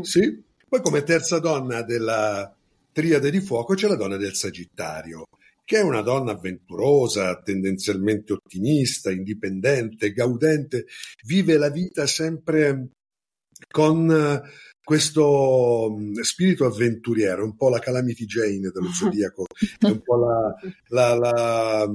Sì. 0.02 0.44
Poi 0.68 0.82
come 0.82 1.04
terza 1.04 1.40
donna 1.40 1.82
della 1.84 2.54
triade 2.92 3.32
di 3.32 3.40
fuoco 3.40 3.74
c'è 3.74 3.88
la 3.88 3.96
donna 3.96 4.18
del 4.18 4.36
Sagittario, 4.36 5.28
che 5.64 5.78
è 5.78 5.82
una 5.82 6.02
donna 6.02 6.34
avventurosa, 6.34 7.42
tendenzialmente 7.42 8.34
ottimista, 8.34 9.10
indipendente, 9.12 10.12
gaudente, 10.12 10.86
vive 11.26 11.58
la 11.58 11.70
vita 11.70 12.06
sempre 12.06 12.90
con 13.70 14.42
questo 14.88 15.98
spirito 16.22 16.64
avventuriero, 16.64 17.44
un 17.44 17.58
po' 17.58 17.68
la 17.68 17.80
Calamity 17.80 18.24
Jane 18.24 18.72
dello 18.74 18.88
Zodiaco, 18.96 19.46
un 19.82 20.02
po' 20.02 20.16
la, 20.16 20.56
la, 20.88 21.14
la 21.14 21.92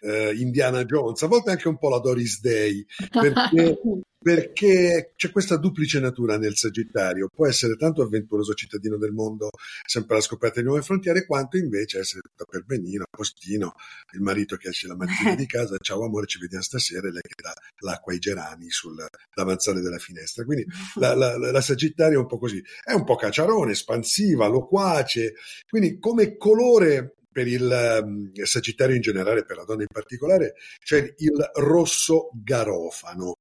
eh, 0.00 0.34
Indiana 0.34 0.84
Jones, 0.84 1.22
a 1.22 1.28
volte 1.28 1.52
anche 1.52 1.68
un 1.68 1.78
po' 1.78 1.88
la 1.88 2.00
Doris 2.00 2.40
Day, 2.40 2.84
perché, 3.08 3.78
perché, 4.20 5.12
c'è 5.16 5.30
questa 5.30 5.56
duplice 5.56 6.00
natura 6.00 6.36
nel 6.38 6.56
Sagittario, 6.56 7.28
può 7.32 7.46
essere 7.46 7.76
tanto 7.76 8.02
avventuroso 8.02 8.52
cittadino 8.52 8.96
del 8.98 9.12
mondo, 9.12 9.50
sempre 9.86 10.14
alla 10.14 10.24
scoperta 10.24 10.60
di 10.60 10.66
nuove 10.66 10.82
frontiere, 10.82 11.24
quanto 11.24 11.56
invece 11.56 12.00
essere 12.00 12.22
tutta 12.22 12.44
per 12.44 12.64
benino, 12.64 13.04
postino, 13.08 13.74
il 14.12 14.20
marito 14.20 14.56
che 14.56 14.68
esce 14.68 14.88
la 14.88 14.96
mattina 14.96 15.34
di 15.34 15.46
casa, 15.46 15.76
ciao 15.78 16.04
amore, 16.04 16.26
ci 16.26 16.38
vediamo 16.40 16.64
stasera, 16.64 17.06
e 17.06 17.12
lei 17.12 17.22
che 17.22 17.42
dà 17.42 17.52
l'acqua 17.78 18.12
ai 18.12 18.18
gerani 18.18 18.70
sul 18.70 18.96
davanzale 19.32 19.80
della 19.80 19.98
finestra. 19.98 20.44
Quindi 20.44 20.66
la, 20.98 21.14
la, 21.14 21.36
la 21.36 21.60
Sagittario 21.60 22.18
è 22.18 22.20
un 22.20 22.26
po' 22.26 22.38
così, 22.38 22.62
è 22.82 22.92
un 22.92 23.04
po' 23.04 23.14
cacciarone, 23.14 23.72
espansiva, 23.72 24.48
loquace, 24.48 25.34
quindi 25.68 25.98
come 25.98 26.36
colore 26.36 27.18
per 27.38 27.46
il 27.46 28.00
um, 28.02 28.32
Sagittario 28.42 28.96
in 28.96 29.00
generale, 29.00 29.44
per 29.44 29.56
la 29.56 29.64
donna 29.64 29.82
in 29.82 29.88
particolare, 29.92 30.54
c'è 30.82 31.14
il 31.18 31.50
rosso 31.54 32.30
garofano, 32.32 33.37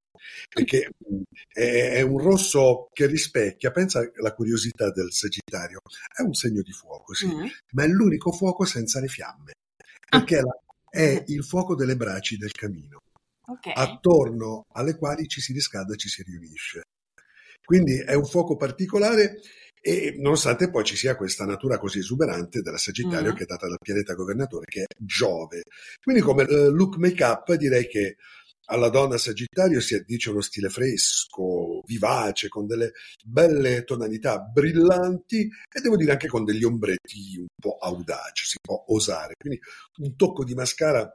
perché 0.50 0.90
mm, 1.12 1.22
è, 1.52 2.02
un 2.02 2.20
rosso 2.20 2.88
che 2.94 3.06
rispecchia, 3.06 3.72
pensa 3.72 4.00
alla 4.18 4.34
curiosità 4.34 4.92
del 4.92 5.12
Sagittario, 5.12 5.82
è 6.16 6.22
un 6.22 6.34
segno 6.34 6.62
di 6.62 6.72
fuoco, 6.72 7.14
sì, 7.14 7.28
mm. 7.28 7.46
ma 7.74 7.84
è 7.84 7.88
l'unico 7.88 8.32
fuoco 8.32 8.66
senza 8.66 9.00
le 9.00 9.08
fiamme, 9.08 9.54
perché 10.10 10.40
ah. 10.40 10.62
è 10.90 11.24
il 11.28 11.44
fuoco 11.44 11.76
delle 11.76 11.96
braci 11.96 12.38
del 12.38 12.52
camino. 12.52 13.00
okay. 13.48 13.74
attorno 13.76 14.66
alle 14.74 14.98
quali 14.98 15.28
ci 15.28 15.42
si 15.42 15.54
riscalda 15.54 15.94
e 15.94 15.98
ci 15.98 16.10
si 16.10 16.24
riunisce. 16.24 16.84
Quindi 17.64 18.00
è 18.00 18.14
un 18.14 18.26
fuoco 18.26 18.56
particolare 18.56 19.42
e 19.82 20.16
nonostante 20.18 20.70
poi 20.70 20.84
ci 20.84 20.96
sia 20.96 21.16
questa 21.16 21.46
natura 21.46 21.78
così 21.78 22.00
esuberante 22.00 22.62
della 22.62 22.78
Sagittario 22.78 23.32
mm. 23.32 23.36
che 23.36 23.44
è 23.44 23.46
data 23.46 23.68
dal 23.68 23.78
pianeta 23.82 24.14
governatore 24.14 24.66
che 24.66 24.84
è 24.84 24.86
Giove. 24.98 25.64
Quindi 26.02 26.22
come 26.22 26.44
uh, 26.44 26.72
look 26.72 26.98
make-up 26.98 27.54
direi 27.54 27.88
che 27.88 28.16
alla 28.70 28.90
donna 28.90 29.18
Sagittario 29.18 29.80
si 29.80 29.96
addice 29.96 30.30
uno 30.30 30.42
stile 30.42 30.70
fresco, 30.70 31.82
vivace, 31.86 32.48
con 32.48 32.66
delle 32.66 32.92
belle 33.24 33.84
tonalità 33.84 34.40
brillanti 34.40 35.42
e 35.42 35.82
devo 35.82 35.96
dire 35.96 36.12
anche 36.12 36.28
con 36.28 36.44
degli 36.44 36.64
ombretti 36.64 37.38
un 37.38 37.48
po' 37.56 37.78
audaci, 37.80 38.46
si 38.46 38.58
può 38.62 38.84
osare. 38.88 39.34
Quindi 39.38 39.60
un 40.00 40.16
tocco 40.16 40.44
di 40.44 40.54
mascara 40.54 41.10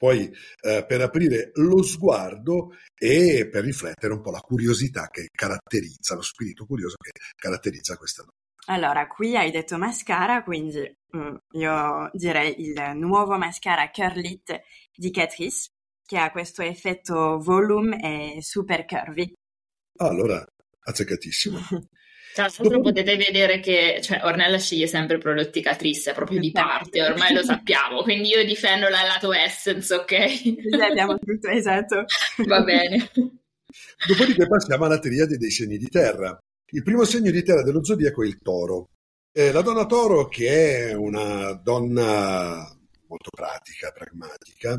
poi 0.00 0.32
eh, 0.62 0.86
per 0.86 1.02
aprire 1.02 1.50
lo 1.56 1.82
sguardo 1.82 2.70
e 2.96 3.46
per 3.52 3.62
riflettere 3.62 4.14
un 4.14 4.22
po' 4.22 4.30
la 4.30 4.40
curiosità 4.40 5.08
che 5.10 5.28
caratterizza, 5.30 6.14
lo 6.14 6.22
spirito 6.22 6.64
curioso 6.64 6.96
che 6.98 7.10
caratterizza 7.36 7.98
questa 7.98 8.22
donna. 8.22 8.32
Allora, 8.66 9.06
qui 9.06 9.36
hai 9.36 9.50
detto 9.50 9.76
mascara, 9.76 10.42
quindi 10.42 10.80
mm, 11.14 11.34
io 11.52 12.10
direi 12.14 12.62
il 12.62 12.92
nuovo 12.94 13.36
mascara 13.36 13.90
Curlit 13.90 14.60
di 14.94 15.10
Catrice, 15.10 15.68
che 16.10 16.18
ha 16.18 16.32
questo 16.32 16.62
effetto 16.62 17.38
volume 17.38 18.00
e 18.02 18.42
super 18.42 18.84
curvy. 18.84 19.32
Ah, 19.98 20.08
allora, 20.08 20.44
azzeccatissimo. 20.80 21.56
Tra 22.34 22.44
l'altro 22.44 22.64
Dopo... 22.64 22.80
potete 22.80 23.16
vedere 23.16 23.60
che 23.60 24.00
cioè, 24.02 24.20
Ornella 24.24 24.58
sceglie 24.58 24.88
sempre 24.88 25.18
prodotti 25.18 25.60
Catrice, 25.60 26.12
proprio 26.12 26.40
di 26.40 26.50
parte, 26.50 27.00
ormai 27.00 27.32
lo 27.32 27.44
sappiamo, 27.44 28.02
quindi 28.02 28.30
io 28.30 28.44
difendo 28.44 28.88
la 28.88 29.02
lato 29.02 29.32
Essence, 29.32 29.94
ok? 29.94 30.28
Sì, 30.28 30.58
abbiamo 30.80 31.16
tutto, 31.16 31.46
esatto. 31.46 32.04
Va 32.44 32.60
bene. 32.64 33.08
Dopodiché 34.08 34.48
passiamo 34.48 34.86
alla 34.86 34.98
triade 34.98 35.36
dei 35.36 35.50
segni 35.50 35.78
di 35.78 35.88
terra. 35.88 36.36
Il 36.72 36.82
primo 36.82 37.04
segno 37.04 37.30
di 37.30 37.42
terra 37.44 37.62
dello 37.62 37.84
zodiaco 37.84 38.24
è 38.24 38.26
il 38.26 38.38
toro. 38.42 38.88
Eh, 39.32 39.52
la 39.52 39.62
donna 39.62 39.86
toro, 39.86 40.26
che 40.26 40.88
è 40.88 40.92
una 40.92 41.52
donna 41.52 42.68
molto 43.06 43.30
pratica, 43.30 43.92
pragmatica, 43.92 44.76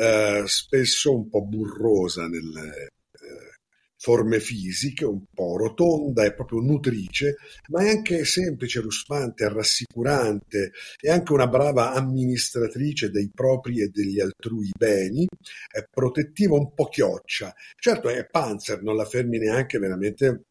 eh, 0.00 0.44
spesso 0.46 1.14
un 1.14 1.28
po' 1.28 1.44
burrosa 1.44 2.26
nelle 2.26 2.86
eh, 2.86 3.50
forme 3.98 4.40
fisiche, 4.40 5.04
un 5.04 5.24
po' 5.30 5.58
rotonda, 5.58 6.24
è 6.24 6.32
proprio 6.32 6.60
nutrice, 6.60 7.36
ma 7.68 7.84
è 7.84 7.90
anche 7.90 8.24
semplice, 8.24 8.80
ruspante, 8.80 9.46
rassicurante, 9.50 10.72
è 10.98 11.10
anche 11.10 11.32
una 11.34 11.48
brava 11.48 11.92
amministratrice 11.92 13.10
dei 13.10 13.30
propri 13.32 13.82
e 13.82 13.88
degli 13.88 14.20
altrui 14.20 14.70
beni, 14.74 15.26
è 15.70 15.84
protettiva 15.90 16.54
un 16.54 16.72
po' 16.72 16.88
chioccia. 16.88 17.54
Certo 17.78 18.08
è 18.08 18.26
panzer, 18.26 18.82
non 18.82 18.96
la 18.96 19.04
fermi 19.04 19.38
neanche 19.38 19.78
veramente 19.78 20.44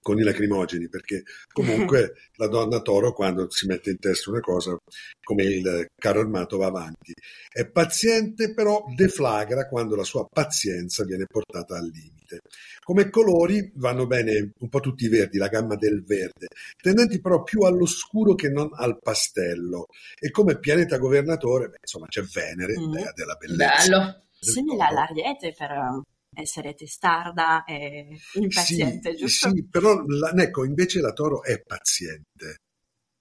con 0.00 0.18
i 0.18 0.22
lacrimogeni, 0.22 0.88
perché 0.88 1.22
comunque 1.52 2.14
la 2.36 2.48
donna 2.48 2.80
toro 2.80 3.12
quando 3.12 3.50
si 3.50 3.66
mette 3.66 3.90
in 3.90 3.98
testa 3.98 4.30
una 4.30 4.40
cosa, 4.40 4.76
come 5.22 5.44
il 5.44 5.86
carro 5.96 6.20
armato 6.20 6.56
va 6.56 6.66
avanti. 6.66 7.12
È 7.50 7.66
paziente, 7.66 8.54
però 8.54 8.84
deflagra 8.94 9.66
quando 9.68 9.96
la 9.96 10.04
sua 10.04 10.26
pazienza 10.30 11.04
viene 11.04 11.26
portata 11.26 11.76
al 11.76 11.86
limite. 11.86 12.40
Come 12.82 13.10
colori 13.10 13.70
vanno 13.74 14.06
bene 14.06 14.52
un 14.58 14.68
po' 14.68 14.80
tutti 14.80 15.04
i 15.04 15.08
verdi, 15.08 15.38
la 15.38 15.48
gamma 15.48 15.76
del 15.76 16.04
verde, 16.04 16.48
tendenti 16.80 17.20
però 17.20 17.42
più 17.42 17.60
all'oscuro 17.62 18.34
che 18.34 18.48
non 18.48 18.70
al 18.74 18.98
pastello. 19.00 19.86
E 20.18 20.30
come 20.30 20.58
pianeta 20.58 20.98
governatore, 20.98 21.68
beh, 21.68 21.78
insomma, 21.80 22.06
c'è 22.06 22.22
Venere, 22.22 22.78
mm. 22.78 22.92
dea 22.92 23.12
della 23.14 23.34
bellezza. 23.34 23.88
Bello. 23.88 24.22
Simile 24.40 24.84
all'Ariete, 24.84 25.52
però 25.56 26.00
essere 26.40 26.74
testarda 26.74 27.64
e 27.64 28.16
impaziente, 28.34 29.10
sì, 29.12 29.16
giusto? 29.16 29.50
Sì, 29.50 29.66
però 29.68 30.04
la, 30.06 30.32
ecco, 30.36 30.64
invece 30.64 31.00
la 31.00 31.12
toro 31.12 31.42
è 31.42 31.60
paziente. 31.60 32.56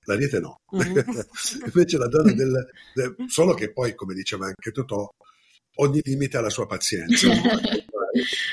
L'ariete 0.05 0.39
no. 0.39 0.57
Mm. 0.75 0.79
invece 1.65 1.97
la 1.97 2.07
donna 2.07 2.31
del, 2.31 2.65
del, 2.93 3.15
Solo 3.27 3.53
che 3.53 3.71
poi, 3.73 3.95
come 3.95 4.13
diceva 4.13 4.45
anche 4.45 4.71
Totò, 4.71 5.09
ogni 5.77 5.99
limite 6.03 6.37
ha 6.37 6.41
la 6.41 6.49
sua 6.49 6.67
pazienza. 6.67 7.27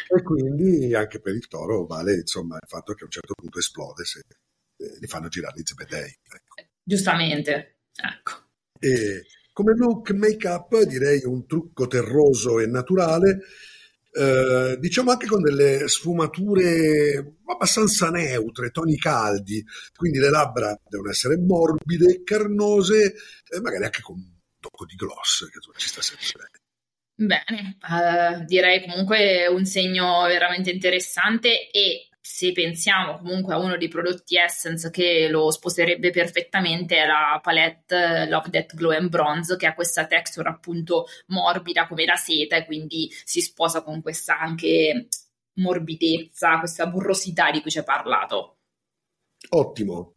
e 0.09 0.23
quindi 0.23 0.95
anche 0.95 1.21
per 1.21 1.35
il 1.35 1.47
toro 1.47 1.87
vale 1.87 2.15
insomma 2.17 2.57
il 2.57 2.69
fatto 2.69 2.93
che 2.93 3.03
a 3.03 3.07
un 3.07 3.11
certo 3.11 3.33
punto 3.35 3.59
esplode 3.59 4.05
se 4.05 4.21
eh, 4.77 4.99
li 4.99 5.07
fanno 5.07 5.29
girare 5.29 5.61
i 5.61 5.65
zebedei. 5.65 6.13
Ecco. 6.23 6.69
Giustamente, 6.83 7.79
ecco. 7.95 8.33
E 8.79 9.25
come 9.53 9.75
look 9.77 10.11
make-up 10.11 10.83
direi 10.83 11.23
un 11.25 11.47
trucco 11.47 11.87
terroso 11.87 12.59
e 12.59 12.67
naturale 12.67 13.41
eh, 14.17 14.77
diciamo 14.79 15.11
anche 15.11 15.27
con 15.27 15.43
delle 15.43 15.89
sfumature 15.89 17.39
abbastanza 17.47 18.11
neutre, 18.11 18.71
toni 18.71 18.97
caldi, 18.97 19.65
quindi 19.97 20.19
le 20.19 20.31
labbra 20.31 20.79
devono 20.89 21.11
essere 21.11 21.37
morbide, 21.37 22.23
carnose, 22.23 23.15
eh, 23.49 23.61
magari 23.61 23.85
anche 23.85 24.03
con 24.03 24.17
un 24.17 24.33
tocco 24.61 24.85
di 24.85 24.95
gloss 24.95 25.49
che 25.51 25.59
ci 25.77 25.89
sta 25.89 26.01
sempre 26.01 26.27
bene. 26.37 26.63
Bene, 27.17 27.77
uh, 27.81 28.45
direi 28.45 28.83
comunque 28.83 29.47
un 29.47 29.65
segno 29.65 30.23
veramente 30.27 30.71
interessante 30.71 31.71
e 31.71 32.09
se 32.27 32.53
pensiamo 32.53 33.19
comunque 33.19 33.53
a 33.53 33.59
uno 33.59 33.77
dei 33.77 33.89
prodotti 33.89 34.39
Essence 34.39 34.91
che 34.91 35.29
lo 35.29 35.51
sposerebbe 35.51 36.09
perfettamente 36.09 36.97
è 36.97 37.07
la 37.07 37.39
palette 37.43 38.27
Love 38.31 38.49
That 38.49 38.75
Glow 38.75 38.93
and 38.93 39.11
Bronze 39.11 39.59
che 39.59 39.67
ha 39.67 39.75
questa 39.75 40.07
texture 40.07 40.49
appunto 40.49 41.05
morbida 41.27 41.87
come 41.87 42.07
la 42.07 42.17
seta 42.17 42.57
e 42.57 42.65
quindi 42.65 43.13
si 43.25 43.43
sposa 43.43 43.83
con 43.83 44.01
questa 44.01 44.41
anche 44.41 45.09
morbidezza, 45.57 46.59
questa 46.61 46.87
burrosità 46.87 47.51
di 47.51 47.61
cui 47.61 47.71
ci 47.71 47.79
hai 47.79 47.85
parlato. 47.85 48.57
Ottimo. 49.51 50.15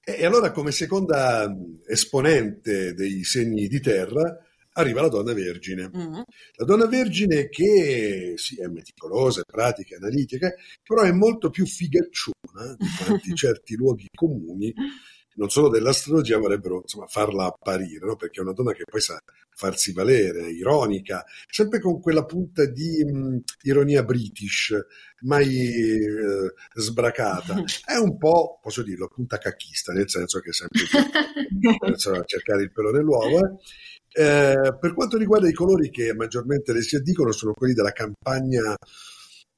E 0.00 0.24
allora 0.24 0.52
come 0.52 0.70
seconda 0.70 1.52
esponente 1.88 2.94
dei 2.94 3.24
segni 3.24 3.66
di 3.66 3.80
terra 3.80 4.38
arriva 4.72 5.02
la 5.02 5.08
donna 5.08 5.32
vergine. 5.32 5.90
Mm. 5.94 6.12
La 6.56 6.64
donna 6.64 6.86
vergine 6.86 7.48
che 7.48 8.34
sì, 8.36 8.60
è 8.60 8.66
meticolosa, 8.66 9.40
è 9.40 9.44
pratica, 9.44 9.94
è 9.94 9.98
analitica, 9.98 10.52
però 10.82 11.02
è 11.02 11.12
molto 11.12 11.50
più 11.50 11.66
figacciona 11.66 12.76
di 12.76 12.86
quanti 13.04 13.34
certi 13.34 13.74
luoghi 13.74 14.06
comuni, 14.14 14.72
non 15.34 15.48
solo 15.48 15.68
dell'astrologia, 15.68 16.38
vorrebbero 16.38 16.80
insomma, 16.82 17.06
farla 17.06 17.46
apparire, 17.46 18.06
no? 18.06 18.16
perché 18.16 18.40
è 18.40 18.42
una 18.42 18.52
donna 18.52 18.72
che 18.72 18.84
poi 18.88 19.00
sa 19.00 19.18
farsi 19.54 19.92
valere, 19.92 20.50
ironica, 20.50 21.24
sempre 21.48 21.78
con 21.78 22.00
quella 22.00 22.24
punta 22.24 22.64
di 22.64 23.04
mh, 23.04 23.40
ironia 23.62 24.02
british, 24.02 24.74
mai 25.20 25.56
eh, 25.56 26.52
sbracata. 26.74 27.62
È 27.84 27.96
un 27.96 28.16
po', 28.18 28.58
posso 28.60 28.82
dirlo, 28.82 29.08
punta 29.08 29.38
cacchista, 29.38 29.92
nel 29.92 30.08
senso 30.08 30.40
che 30.40 30.50
è 30.50 30.52
sempre 30.52 30.80
a 32.20 32.24
cercare 32.24 32.62
il 32.62 32.72
pelo 32.72 32.90
nell'uovo. 32.90 33.38
Eh? 33.38 33.56
Eh, 34.14 34.76
per 34.78 34.94
quanto 34.94 35.16
riguarda 35.16 35.48
i 35.48 35.54
colori 35.54 35.90
che 35.90 36.14
maggiormente 36.14 36.72
le 36.72 36.82
si 36.82 36.96
addicono, 36.96 37.32
sono 37.32 37.52
quelli 37.54 37.72
della 37.72 37.92
campagna 37.92 38.76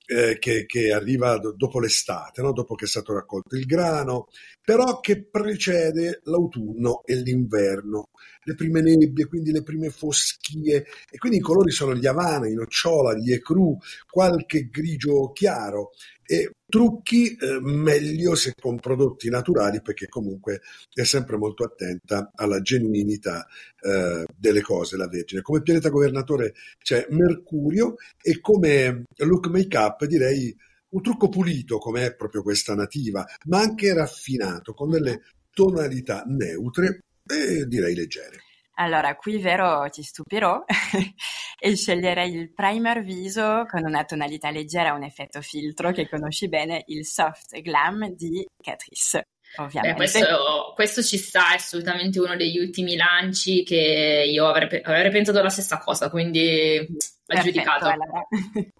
eh, 0.06 0.38
che, 0.38 0.66
che, 0.66 0.92
arriva 0.92 1.38
do, 1.38 1.52
dopo 1.56 1.80
l'estate, 1.80 2.42
no? 2.42 2.52
dopo 2.52 2.74
che 2.74 2.84
è 2.84 2.88
stato 2.88 3.14
raccolto 3.14 3.56
il 3.56 3.64
grano, 3.64 4.28
però 4.62 5.00
che 5.00 5.24
precede 5.24 6.20
l'autunno 6.24 7.02
e 7.04 7.14
l'inverno, 7.16 8.08
le 8.42 8.54
prime 8.54 8.82
nebbie, 8.82 9.26
quindi 9.26 9.50
le 9.50 9.62
prime 9.62 9.90
foschie, 9.90 10.84
e 11.10 11.18
quindi 11.18 11.38
i 11.38 11.42
colori 11.42 11.70
sono 11.70 11.94
gli 11.94 12.06
avana, 12.06 12.48
i 12.48 12.54
nocciola, 12.54 13.14
gli 13.14 13.32
ecru, 13.32 13.76
qualche 14.08 14.68
grigio 14.68 15.32
chiaro, 15.32 15.92
e 16.26 16.50
trucchi 16.66 17.36
eh, 17.36 17.58
meglio 17.60 18.34
se 18.34 18.54
con 18.60 18.80
prodotti 18.80 19.28
naturali 19.28 19.80
perché 19.80 20.08
comunque 20.08 20.60
è 20.92 21.04
sempre 21.04 21.36
molto 21.36 21.64
attenta 21.64 22.30
alla 22.34 22.60
genuinità 22.60 23.46
eh, 23.80 24.24
delle 24.36 24.60
cose 24.62 24.96
la 24.96 25.08
Vergine. 25.08 25.42
Come 25.42 25.62
pianeta 25.62 25.90
governatore 25.90 26.54
c'è 26.82 27.06
Mercurio 27.10 27.94
e 28.20 28.40
come 28.40 29.04
look 29.18 29.48
make 29.48 29.76
up 29.76 30.04
direi 30.04 30.56
un 30.90 31.02
trucco 31.02 31.28
pulito 31.28 31.78
come 31.78 32.06
è 32.06 32.14
proprio 32.14 32.42
questa 32.42 32.74
nativa, 32.74 33.24
ma 33.46 33.60
anche 33.60 33.92
raffinato 33.92 34.74
con 34.74 34.90
delle 34.90 35.22
tonalità 35.50 36.22
neutre 36.26 37.00
e 37.26 37.66
direi 37.66 37.94
leggere. 37.94 38.42
Allora, 38.76 39.14
qui 39.16 39.38
vero 39.38 39.88
ti 39.90 40.02
stupirò 40.02 40.64
e 41.58 41.76
sceglierei 41.76 42.32
il 42.32 42.52
primer 42.52 43.02
viso 43.02 43.64
con 43.68 43.84
una 43.84 44.04
tonalità 44.04 44.50
leggera, 44.50 44.92
un 44.92 45.04
effetto 45.04 45.40
filtro 45.40 45.92
che 45.92 46.08
conosci 46.08 46.48
bene, 46.48 46.82
il 46.86 47.04
Soft 47.06 47.60
Glam 47.60 48.08
di 48.14 48.46
Catrice. 48.62 49.28
Ovviamente. 49.56 49.96
Beh, 49.96 50.10
questo, 50.10 50.72
questo, 50.74 51.02
ci 51.02 51.16
sta, 51.16 51.52
è 51.52 51.56
assolutamente 51.56 52.18
uno 52.18 52.34
degli 52.34 52.58
ultimi 52.58 52.96
lanci 52.96 53.62
che 53.62 54.24
io 54.26 54.48
avrei, 54.48 54.80
avrei 54.82 55.10
pensato 55.10 55.40
la 55.40 55.48
stessa 55.48 55.78
cosa, 55.78 56.10
quindi 56.10 56.84
aggiudicato. 57.26 57.86
Allora. 57.86 58.26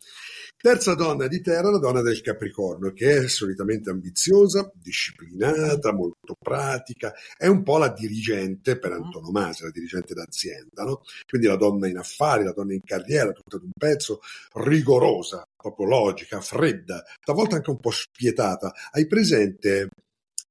Terza 0.65 0.95
donna 0.95 1.27
di 1.27 1.43
terra, 1.43 1.71
la 1.71 1.79
donna 1.79 2.01
del 2.01 2.23
Capricorno, 2.23 2.91
che 2.95 3.19
è 3.19 3.29
solitamente 3.29 3.91
ambiziosa, 3.91 4.73
disciplinata, 4.73 5.93
molto 5.93 6.35
pratica, 6.41 7.13
è 7.37 7.47
un 7.47 7.63
po' 7.63 7.77
la 7.77 7.91
dirigente 7.91 8.79
per 8.79 8.93
antonomasia, 8.93 9.67
la 9.67 9.71
dirigente 9.71 10.15
d'azienda, 10.15 10.85
no? 10.85 11.03
Quindi 11.29 11.49
la 11.49 11.57
donna 11.57 11.87
in 11.87 11.99
affari, 11.99 12.45
la 12.45 12.55
donna 12.55 12.73
in 12.73 12.81
carriera, 12.83 13.33
tutta 13.33 13.59
d'un 13.59 13.73
pezzo, 13.79 14.21
rigorosa, 14.55 15.47
proprio 15.55 15.87
logica, 15.87 16.41
fredda, 16.41 17.05
talvolta 17.23 17.57
anche 17.57 17.69
un 17.69 17.79
po' 17.79 17.91
spietata. 17.91 18.73
Hai 18.91 19.07
presente 19.07 19.91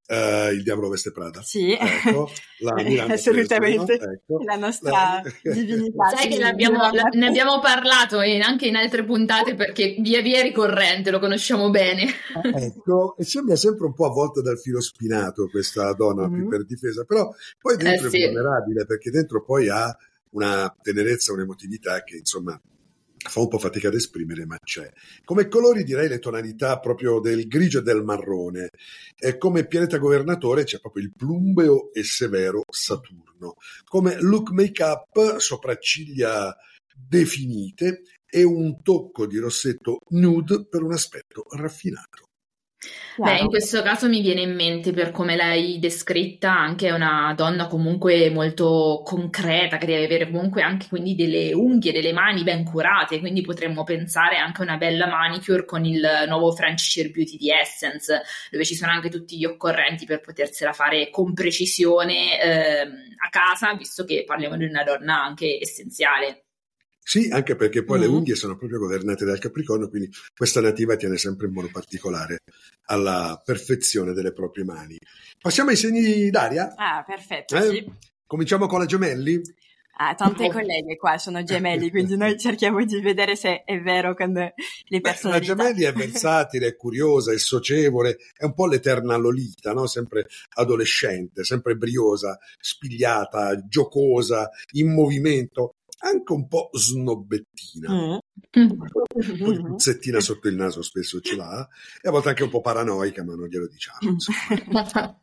Uh, 0.06 0.52
il 0.52 0.64
diavolo 0.64 0.90
veste 0.90 1.14
Prada. 1.14 1.42
Sì, 1.42 1.72
ecco, 1.72 2.30
la 2.60 2.74
assolutamente. 3.14 3.94
Ecco. 3.94 4.44
La 4.44 4.58
nostra 4.58 4.92
la... 4.92 5.52
divinità. 5.54 6.10
Sai 6.10 6.28
che 6.28 6.40
la, 6.40 6.52
ne 6.52 7.26
abbiamo 7.26 7.60
parlato 7.62 8.22
in, 8.22 8.42
anche 8.42 8.68
in 8.68 8.76
altre 8.76 9.06
puntate 9.06 9.56
perché 9.56 9.96
via 10.00 10.22
via 10.22 10.40
è 10.40 10.44
ricorrente, 10.44 11.10
lo 11.10 11.20
conosciamo 11.20 11.70
bene. 11.70 12.08
ecco, 12.54 13.16
e 13.18 13.24
sembra 13.24 13.56
sempre 13.56 13.86
un 13.86 13.94
po' 13.94 14.06
avvolta 14.08 14.42
dal 14.42 14.60
filo 14.60 14.82
spinato 14.82 15.48
questa 15.48 15.94
donna 15.94 16.28
mm-hmm. 16.28 16.40
più 16.40 16.50
per 16.50 16.66
difesa, 16.66 17.06
però 17.06 17.34
poi 17.62 17.78
dentro 17.78 18.08
eh, 18.08 18.10
è 18.10 18.12
sì. 18.12 18.26
vulnerabile 18.26 18.86
perché 18.86 19.10
dentro 19.10 19.42
poi 19.42 19.70
ha 19.70 19.96
una 20.32 20.76
tenerezza, 20.82 21.32
un'emotività 21.32 22.04
che 22.04 22.18
insomma 22.18 22.60
fa 23.30 23.39
un 23.39 23.48
po' 23.48 23.60
fatica 23.60 23.88
ad 23.88 23.94
esprimere, 23.94 24.46
ma 24.46 24.58
c'è. 24.63 24.89
Come 25.24 25.48
colori 25.48 25.84
direi 25.84 26.08
le 26.08 26.20
tonalità 26.20 26.80
proprio 26.80 27.20
del 27.20 27.48
grigio 27.48 27.80
e 27.80 27.84
del 27.84 28.03
marrone. 28.03 28.70
E 29.18 29.38
come 29.38 29.65
pianeta 29.65 29.98
governatore 29.98 30.63
c'è 30.63 30.80
proprio 30.80 31.03
il 31.03 31.13
plumbeo 31.15 31.92
e 31.94 32.03
severo 32.03 32.63
Saturno. 32.70 33.56
Come 33.86 34.20
look 34.22 34.51
make-up, 34.51 35.38
sopracciglia 35.38 36.56
definite 36.96 38.03
e 38.30 38.44
un 38.44 38.82
tocco 38.82 39.25
di 39.27 39.38
rossetto 39.38 40.00
nude 40.10 40.65
per 40.68 40.84
un 40.84 40.94
aspetto 40.94 41.46
raffinato. 41.56 42.32
Beh, 43.16 43.38
in 43.38 43.48
questo 43.48 43.84
caso 43.84 44.10
mi 44.10 44.22
viene 44.22 44.42
in 44.42 44.56
mente, 44.56 44.92
per 44.92 45.12
come 45.12 45.36
l'hai 45.36 45.78
descritta, 45.78 46.52
anche 46.52 46.90
una 46.90 47.34
donna 47.36 47.68
comunque 47.68 48.30
molto 48.32 49.02
concreta, 49.06 49.78
che 49.78 49.86
deve 49.86 50.06
avere 50.06 50.32
comunque 50.32 50.63
anche 50.63 50.88
quindi 50.90 51.13
delle 51.13 51.54
unghie, 51.54 51.92
delle 51.92 52.12
mani 52.12 52.42
ben 52.42 52.63
curate, 52.63 53.20
quindi 53.20 53.42
potremmo 53.42 53.84
pensare 53.84 54.38
anche 54.38 54.62
a 54.62 54.63
una 54.63 54.78
bella 54.78 55.06
manicure 55.06 55.63
con 55.63 55.86
il 55.86 56.25
nuovo 56.28 56.52
French 56.54 56.80
Sheer 56.80 57.12
Beauty 57.12 57.38
di 57.38 57.52
Essence, 57.52 58.22
dove 58.50 58.66
ci 58.66 58.75
sono 58.75 58.92
anche 58.92 59.10
tutti 59.10 59.38
gli 59.38 59.46
occorrenti 59.46 60.06
per 60.06 60.20
potersela 60.20 60.74
fare 60.74 61.12
con 61.12 61.34
precisione 61.34 62.42
eh, 62.42 62.82
a 62.82 63.30
casa, 63.30 63.75
visto 63.75 64.06
che 64.06 64.24
parliamo 64.25 64.58
di 64.58 64.66
una 64.66 64.84
donna 64.84 65.24
anche 65.24 65.60
essenziale. 65.62 66.43
Sì, 67.04 67.30
anche 67.32 67.56
perché 67.56 67.84
poi 67.84 68.00
mm. 68.00 68.02
le 68.02 68.08
unghie 68.08 68.36
sono 68.36 68.56
proprio 68.56 68.80
governate 68.80 69.26
dal 69.26 69.40
Capricorno, 69.40 69.90
quindi 69.90 70.10
questa 70.36 70.62
nativa 70.62 70.96
tiene 70.96 71.18
sempre 71.18 71.48
in 71.48 71.54
modo 71.54 71.70
particolare 71.72 72.40
alla 72.86 73.42
perfezione 73.44 74.14
delle 74.14 74.32
proprie 74.32 74.64
mani. 74.64 74.98
Passiamo 75.40 75.70
ai 75.72 75.76
segni 75.76 76.30
d'aria? 76.30 76.74
Ah, 76.76 77.04
perfetto. 77.06 77.56
Eh? 77.56 77.70
Sì. 77.70 77.92
Cominciamo 78.26 78.68
con 78.68 78.80
la 78.80 78.86
gemelli? 78.86 79.42
Ah, 79.96 80.16
tante 80.16 80.50
colleghe 80.50 80.96
qua 80.96 81.20
sono 81.20 81.44
gemelli, 81.44 81.90
quindi 81.92 82.18
noi 82.18 82.40
cerchiamo 82.40 82.84
di 82.84 83.00
vedere 83.00 83.36
se 83.36 83.64
è 83.64 83.80
vero 83.80 84.16
con 84.16 84.34
le 84.34 85.02
persone. 85.02 85.36
La 85.36 85.40
gemelli 85.40 85.84
è 85.84 85.94
versatile, 85.94 86.68
è 86.68 86.76
curiosa, 86.76 87.32
è 87.32 87.38
socievole, 87.38 88.18
è 88.36 88.44
un 88.46 88.56
po' 88.56 88.66
l'eterna 88.66 89.16
Lolita, 89.18 89.74
no? 89.74 89.86
sempre 89.86 90.26
adolescente, 90.56 91.44
sempre 91.44 91.76
briosa, 91.76 92.40
spigliata, 92.60 93.68
giocosa, 93.68 94.50
in 94.72 94.92
movimento 94.92 95.76
anche 96.04 96.34
un 96.34 96.48
po' 96.48 96.70
snobbettina, 96.74 97.94
mm. 97.94 98.18
un 98.60 98.78
po' 98.92 99.04
di 99.20 99.62
puzzettina 99.62 100.20
sotto 100.22 100.48
il 100.48 100.56
naso 100.56 100.82
spesso 100.82 101.20
ce 101.20 101.36
l'ha, 101.36 101.68
e 102.02 102.08
a 102.08 102.12
volte 102.12 102.30
anche 102.30 102.44
un 102.44 102.50
po' 102.50 102.62
paranoica, 102.62 103.24
ma 103.24 103.36
non 103.36 103.48
glielo 103.48 103.68
diciamo. 103.68 104.16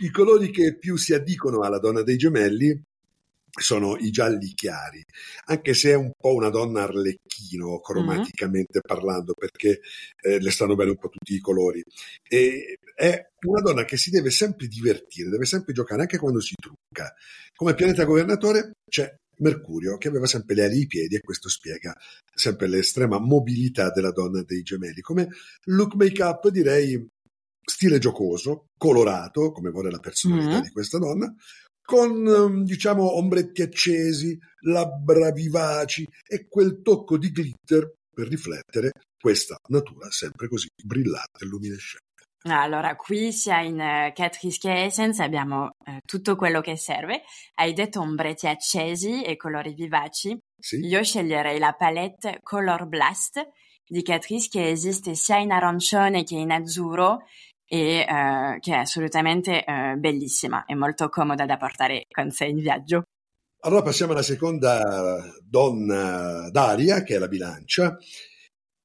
I 0.00 0.10
colori 0.10 0.50
che 0.50 0.76
più 0.76 0.96
si 0.96 1.12
addicono 1.12 1.60
alla 1.60 1.78
donna 1.78 2.02
dei 2.02 2.16
gemelli 2.16 2.82
sono 3.56 3.96
i 3.96 4.10
gialli 4.10 4.52
chiari, 4.52 5.04
anche 5.46 5.74
se 5.74 5.90
è 5.90 5.94
un 5.94 6.10
po' 6.16 6.34
una 6.34 6.50
donna 6.50 6.82
arlecchino 6.82 7.78
cromaticamente 7.80 8.78
mm. 8.78 8.86
parlando, 8.86 9.32
perché 9.34 9.80
eh, 10.20 10.40
le 10.40 10.50
stanno 10.50 10.74
bene 10.74 10.90
un 10.90 10.96
po' 10.96 11.08
tutti 11.08 11.34
i 11.34 11.40
colori. 11.40 11.82
E 12.28 12.78
è 12.94 13.30
una 13.46 13.60
donna 13.60 13.84
che 13.84 13.96
si 13.96 14.10
deve 14.10 14.30
sempre 14.30 14.66
divertire, 14.66 15.30
deve 15.30 15.44
sempre 15.44 15.72
giocare, 15.72 16.02
anche 16.02 16.18
quando 16.18 16.40
si 16.40 16.54
trucca. 16.60 17.14
Come 17.54 17.74
pianeta 17.74 18.04
governatore 18.04 18.72
c'è 18.88 19.14
Mercurio, 19.38 19.96
che 19.96 20.08
aveva 20.08 20.26
sempre 20.26 20.54
le 20.54 20.64
ali 20.64 20.78
ai 20.80 20.86
piedi, 20.86 21.16
e 21.16 21.20
questo 21.20 21.48
spiega 21.48 21.94
sempre 22.34 22.68
l'estrema 22.68 23.18
mobilità 23.18 23.90
della 23.90 24.12
donna 24.12 24.42
dei 24.42 24.62
gemelli. 24.62 25.00
Come 25.00 25.28
look 25.64 25.94
make-up, 25.94 26.48
direi 26.48 27.06
stile 27.64 27.98
giocoso, 27.98 28.66
colorato, 28.76 29.52
come 29.52 29.70
vuole 29.70 29.90
la 29.90 29.98
personalità 29.98 30.58
mm. 30.58 30.62
di 30.62 30.70
questa 30.70 30.98
donna, 30.98 31.34
con 31.84 32.26
ehm, 32.26 32.64
diciamo 32.64 33.16
ombretti 33.16 33.62
accesi, 33.62 34.38
labbra 34.60 35.30
vivaci 35.30 36.06
e 36.26 36.46
quel 36.48 36.80
tocco 36.82 37.18
di 37.18 37.30
glitter 37.30 37.92
per 38.14 38.28
riflettere 38.28 38.92
questa 39.20 39.56
natura 39.68 40.10
sempre 40.10 40.48
così 40.48 40.68
brillante 40.82 41.44
e 41.44 41.46
luminescente. 41.46 42.03
Allora, 42.46 42.94
qui 42.94 43.32
sia 43.32 43.60
in 43.60 43.76
uh, 43.76 44.12
Catrice 44.12 44.58
che 44.60 44.84
Essence 44.84 45.22
abbiamo 45.22 45.70
uh, 45.86 45.96
tutto 46.04 46.36
quello 46.36 46.60
che 46.60 46.76
serve. 46.76 47.22
Hai 47.54 47.72
detto 47.72 48.00
ombretti 48.00 48.46
accesi 48.46 49.22
e 49.22 49.36
colori 49.36 49.72
vivaci. 49.72 50.38
Sì. 50.58 50.76
Io 50.80 51.02
sceglierei 51.02 51.58
la 51.58 51.72
palette 51.72 52.40
Color 52.42 52.86
Blast 52.86 53.48
di 53.86 54.02
Catrice 54.02 54.48
che 54.50 54.68
esiste 54.68 55.14
sia 55.14 55.38
in 55.38 55.52
arancione 55.52 56.22
che 56.22 56.34
in 56.34 56.50
azzurro 56.50 57.22
e 57.66 58.04
uh, 58.06 58.58
che 58.60 58.72
è 58.72 58.76
assolutamente 58.76 59.64
bellissima 59.96 60.66
e 60.66 60.74
molto 60.74 61.08
comoda 61.08 61.46
da 61.46 61.56
portare 61.56 62.04
con 62.10 62.30
sé 62.30 62.44
in 62.44 62.58
viaggio. 62.58 63.04
Allora 63.60 63.80
passiamo 63.80 64.12
alla 64.12 64.22
seconda 64.22 65.32
donna 65.42 66.50
d'aria, 66.50 67.02
che 67.02 67.16
è 67.16 67.18
la 67.18 67.28
bilancia 67.28 67.96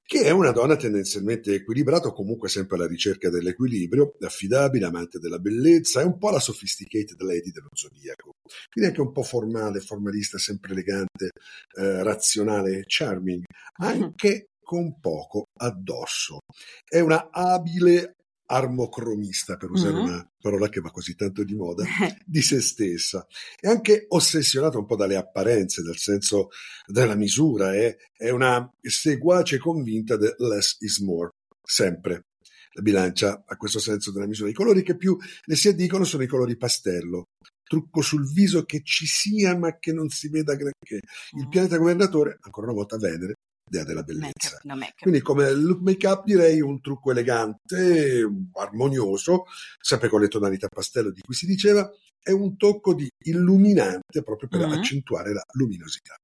che 0.09 0.23
è 0.23 0.31
una 0.31 0.49
donna 0.49 0.75
tendenzialmente 0.75 1.53
equilibrata 1.53 2.07
o 2.07 2.13
comunque 2.13 2.49
sempre 2.49 2.77
alla 2.77 2.87
ricerca 2.87 3.29
dell'equilibrio, 3.29 4.15
affidabile, 4.21 4.87
amante 4.87 5.19
della 5.19 5.37
bellezza, 5.37 6.01
è 6.01 6.03
un 6.03 6.17
po' 6.17 6.31
la 6.31 6.39
sophisticated 6.39 7.21
lady 7.21 7.51
dello 7.51 7.69
zodiaco, 7.71 8.37
quindi 8.71 8.89
anche 8.89 9.01
un 9.01 9.11
po' 9.11 9.21
formale, 9.21 9.81
formalista, 9.81 10.39
sempre 10.39 10.71
elegante, 10.71 11.29
eh, 11.77 12.01
razionale, 12.01 12.85
charming, 12.87 13.43
anche 13.83 14.47
con 14.59 14.99
poco 14.99 15.49
addosso. 15.59 16.39
È 16.83 16.99
una 16.99 17.29
abile 17.29 18.15
armocromista, 18.51 19.57
per 19.57 19.69
usare 19.69 19.93
mm-hmm. 19.93 20.03
una 20.03 20.31
parola 20.41 20.69
che 20.69 20.81
va 20.81 20.89
così 20.89 21.15
tanto 21.15 21.43
di 21.43 21.53
moda, 21.53 21.83
di 22.25 22.41
se 22.41 22.61
stessa. 22.61 23.25
È 23.59 23.67
anche 23.67 24.05
ossessionata 24.07 24.77
un 24.77 24.85
po' 24.85 24.95
dalle 24.95 25.15
apparenze, 25.15 25.83
dal 25.83 25.97
senso 25.97 26.49
della 26.87 27.15
misura, 27.15 27.73
è, 27.73 27.95
è 28.15 28.29
una 28.29 28.71
seguace 28.81 29.59
convinta 29.59 30.17
del 30.17 30.35
less 30.39 30.77
is 30.79 30.99
more, 30.99 31.29
sempre. 31.63 32.25
La 32.73 32.81
bilancia 32.81 33.43
ha 33.45 33.57
questo 33.57 33.79
senso 33.79 34.11
della 34.11 34.27
misura. 34.27 34.49
I 34.49 34.53
colori 34.53 34.83
che 34.83 34.95
più 34.95 35.17
le 35.45 35.55
si 35.55 35.67
addicono 35.67 36.03
sono 36.03 36.23
i 36.23 36.27
colori 36.27 36.57
pastello, 36.57 37.25
trucco 37.63 38.01
sul 38.01 38.31
viso 38.31 38.63
che 38.63 38.81
ci 38.83 39.05
sia 39.05 39.55
ma 39.55 39.77
che 39.77 39.93
non 39.93 40.09
si 40.09 40.27
veda 40.29 40.55
granché. 40.55 41.01
Il 41.37 41.45
mm. 41.45 41.49
pianeta 41.49 41.77
governatore, 41.77 42.37
ancora 42.41 42.67
una 42.67 42.75
volta 42.75 42.97
Venere, 42.97 43.35
dea 43.69 43.83
della 43.83 44.03
bellezza. 44.03 44.49
Make-up, 44.51 44.63
no 44.63 44.75
make-up. 44.75 45.01
Quindi 45.01 45.21
come 45.21 45.51
look 45.53 45.81
make-up 45.81 46.23
direi 46.25 46.61
un 46.61 46.81
trucco 46.81 47.11
elegante, 47.11 48.27
armonioso, 48.53 49.45
sempre 49.79 50.09
con 50.09 50.21
le 50.21 50.27
tonalità 50.27 50.67
pastello 50.67 51.11
di 51.11 51.21
cui 51.21 51.35
si 51.35 51.45
diceva, 51.45 51.89
e 52.21 52.31
un 52.31 52.57
tocco 52.57 52.93
di 52.93 53.09
illuminante 53.25 54.23
proprio 54.23 54.49
per 54.49 54.61
mm-hmm. 54.61 54.77
accentuare 54.77 55.33
la 55.33 55.43
luminosità. 55.53 56.15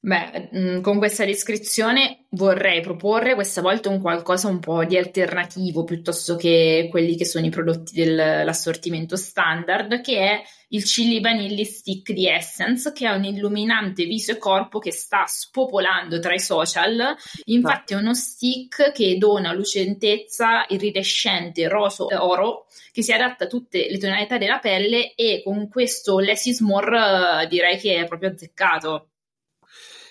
Beh, 0.00 0.50
mm, 0.54 0.80
con 0.80 0.98
questa 0.98 1.24
descrizione 1.24 2.26
vorrei 2.30 2.80
proporre 2.80 3.34
questa 3.34 3.60
volta 3.60 3.88
un 3.88 4.00
qualcosa 4.00 4.46
un 4.46 4.60
po' 4.60 4.84
di 4.84 4.96
alternativo 4.96 5.82
piuttosto 5.82 6.36
che 6.36 6.86
quelli 6.88 7.16
che 7.16 7.24
sono 7.24 7.46
i 7.46 7.50
prodotti 7.50 7.94
dell'assortimento 7.94 9.16
standard, 9.16 10.00
che 10.00 10.18
è 10.18 10.42
il 10.68 10.84
Chili 10.84 11.20
Vanilli 11.20 11.64
Stick 11.64 12.12
di 12.12 12.28
Essence, 12.28 12.92
che 12.92 13.08
è 13.08 13.12
un 13.12 13.24
illuminante 13.24 14.04
viso 14.04 14.30
e 14.32 14.38
corpo 14.38 14.78
che 14.78 14.92
sta 14.92 15.24
spopolando 15.26 16.20
tra 16.20 16.32
i 16.32 16.40
social. 16.40 17.16
Infatti 17.46 17.94
è 17.94 17.96
uno 17.96 18.14
stick 18.14 18.92
che 18.92 19.18
dona 19.18 19.52
lucentezza 19.52 20.64
iridescente 20.68 21.66
roso 21.66 22.06
oro 22.24 22.66
che 22.92 23.02
si 23.02 23.12
adatta 23.12 23.44
a 23.44 23.48
tutte 23.48 23.88
le 23.90 23.98
tonalità 23.98 24.38
della 24.38 24.60
pelle 24.60 25.14
e 25.14 25.42
con 25.44 25.68
questo 25.68 26.20
less 26.20 26.44
is 26.46 26.60
more 26.60 27.42
eh, 27.42 27.46
direi 27.48 27.78
che 27.78 27.96
è 27.96 28.06
proprio 28.06 28.30
azzeccato. 28.30 29.08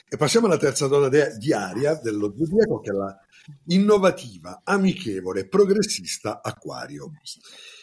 E 0.09 0.15
passiamo 0.15 0.45
alla 0.45 0.57
terza 0.57 0.87
donna 0.87 1.09
de- 1.09 1.35
di 1.37 1.51
aria 1.51 1.95
dello 1.95 2.33
zodiaco, 2.33 2.79
che 2.79 2.91
è 2.91 2.93
la 2.93 3.19
innovativa, 3.65 4.61
amichevole, 4.63 5.47
progressista 5.47 6.41
Aquario. 6.41 7.11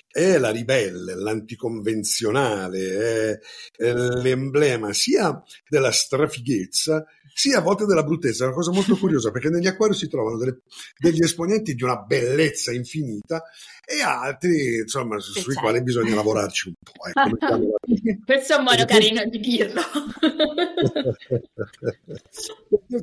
È 0.08 0.38
la 0.38 0.50
ribelle, 0.50 1.16
l'anticonvenzionale, 1.16 3.40
è, 3.76 3.92
l'emblema 3.92 4.92
sia 4.92 5.42
della 5.68 5.90
strafighezza 5.90 7.04
Sì, 7.34 7.52
a 7.52 7.60
volte 7.60 7.84
della 7.84 8.04
bruttezza, 8.04 8.44
è 8.44 8.46
una 8.46 8.56
cosa 8.56 8.70
molto 8.70 8.96
curiosa 9.00 9.30
perché 9.30 9.50
negli 9.50 9.66
acquari 9.66 9.92
si 9.92 10.08
trovano 10.08 10.38
delle, 10.38 10.60
degli 10.96 11.22
esponenti 11.22 11.74
di 11.74 11.82
una 11.82 11.96
bellezza 11.96 12.72
infinita 12.72 13.42
e 13.86 14.02
altri, 14.02 14.78
insomma, 14.78 15.18
su, 15.18 15.38
sui 15.38 15.54
quali 15.54 15.82
bisogna 15.82 16.14
lavorarci 16.14 16.68
un 16.68 16.74
po'. 16.82 17.04
Ecco, 17.06 17.76
Questo 18.24 18.54
è 18.54 18.56
un 18.56 18.64
modo 18.64 18.84
carino 18.84 19.24
di 19.26 19.38
dirlo. 19.38 19.82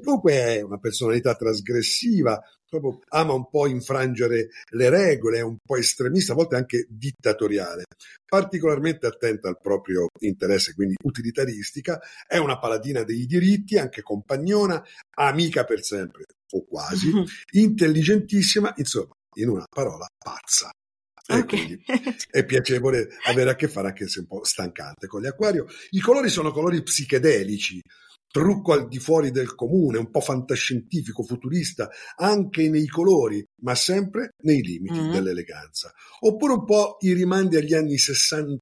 Comunque 0.04 0.34
è 0.34 0.62
una 0.62 0.78
personalità 0.78 1.36
trasgressiva, 1.36 2.42
proprio 2.68 3.00
ama 3.10 3.34
un 3.34 3.48
po' 3.50 3.68
infrangere 3.68 4.50
le 4.72 4.90
regole, 4.90 5.38
è 5.40 5.42
un 5.42 5.58
po' 5.62 5.76
estremista, 5.76 6.32
a 6.32 6.36
volte 6.36 6.56
anche 6.56 6.88
dittatoriale, 6.90 7.84
particolarmente 8.26 9.08
attenta 9.08 9.50
al 9.50 9.60
proprio 9.62 10.08
interesse, 10.20 10.74
quindi 10.74 10.96
utilitaristica, 11.04 12.00
è 12.26 12.38
una 12.38 12.58
paladina 12.58 13.04
dei 13.04 13.26
diritti, 13.26 13.78
anche 13.78 14.02
compagnona, 14.02 14.82
amica 15.18 15.66
per 15.66 15.84
sempre, 15.84 16.24
o 16.52 16.64
quasi, 16.66 17.12
intelligentissima, 17.52 18.74
insomma, 18.78 19.14
in 19.36 19.50
una 19.50 19.66
parola, 19.70 20.08
pazza. 20.18 20.72
E 21.28 21.36
okay. 21.36 21.84
è 22.30 22.44
piacevole 22.46 23.08
avere 23.26 23.52
a 23.52 23.56
che 23.56 23.68
fare 23.68 23.90
anche 23.90 24.08
se 24.08 24.20
un 24.20 24.28
po' 24.28 24.44
stancante 24.44 25.08
con 25.08 25.22
gli 25.22 25.28
acquario. 25.28 25.68
I 25.92 26.00
colori 26.00 26.30
sono 26.30 26.52
colori 26.52 26.82
psichedelici, 26.82 27.82
trucco 28.32 28.72
al 28.72 28.88
di 28.88 28.98
fuori 28.98 29.30
del 29.30 29.54
comune, 29.56 29.98
un 29.98 30.10
po' 30.10 30.22
fantascientifico, 30.22 31.22
futurista, 31.22 31.90
anche 32.16 32.70
nei 32.70 32.88
colori, 32.88 33.46
ma 33.62 33.76
sempre 33.76 34.30
nei 34.44 34.62
limiti 34.62 35.00
mm-hmm. 35.00 35.12
dell'eleganza. 35.12 35.92
Oppure 36.22 36.54
un 36.54 36.66
po' 36.66 36.98
i 37.02 37.14
rimandi 37.14 37.58
agli 37.58 37.74
anni 37.74 37.96
60-70. 37.96 38.58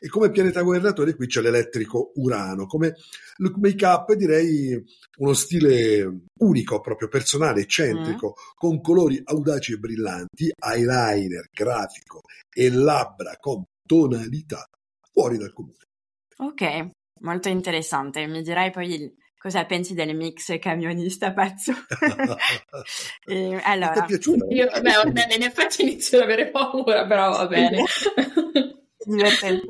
E 0.00 0.08
come 0.08 0.30
pianeta 0.30 0.62
governatore 0.62 1.14
qui 1.14 1.28
c'è 1.28 1.40
l'elettrico 1.40 2.12
Urano. 2.16 2.66
Come 2.66 2.96
look 3.36 3.56
make-up 3.58 4.12
direi 4.14 4.82
uno 5.18 5.32
stile 5.32 6.24
unico, 6.40 6.80
proprio 6.80 7.08
personale, 7.08 7.60
eccentrico, 7.60 8.26
mm-hmm. 8.26 8.54
con 8.56 8.80
colori 8.80 9.20
audaci 9.22 9.74
e 9.74 9.76
brillanti, 9.76 10.50
eyeliner, 10.58 11.48
grafico 11.52 12.22
e 12.52 12.70
labbra 12.70 13.36
con 13.38 13.62
tonalità 13.86 14.68
fuori 15.12 15.38
dal 15.38 15.52
comune. 15.52 15.84
Ok, 16.38 16.90
Molto 17.20 17.48
interessante, 17.48 18.26
mi 18.26 18.42
dirai 18.42 18.70
poi 18.70 19.14
cosa 19.38 19.64
pensi 19.64 19.94
del 19.94 20.14
mix 20.14 20.58
camionista 20.58 21.32
pazzo. 21.32 21.72
e, 23.26 23.60
allora, 23.62 24.06
io, 24.48 24.68
beh, 24.80 25.34
in 25.34 25.42
effetti 25.42 25.82
inizio 25.82 26.18
ad 26.18 26.24
avere 26.24 26.50
paura, 26.50 27.06
però 27.06 27.30
va 27.30 27.46
bene. 27.46 27.82
Divertente. 29.04 29.66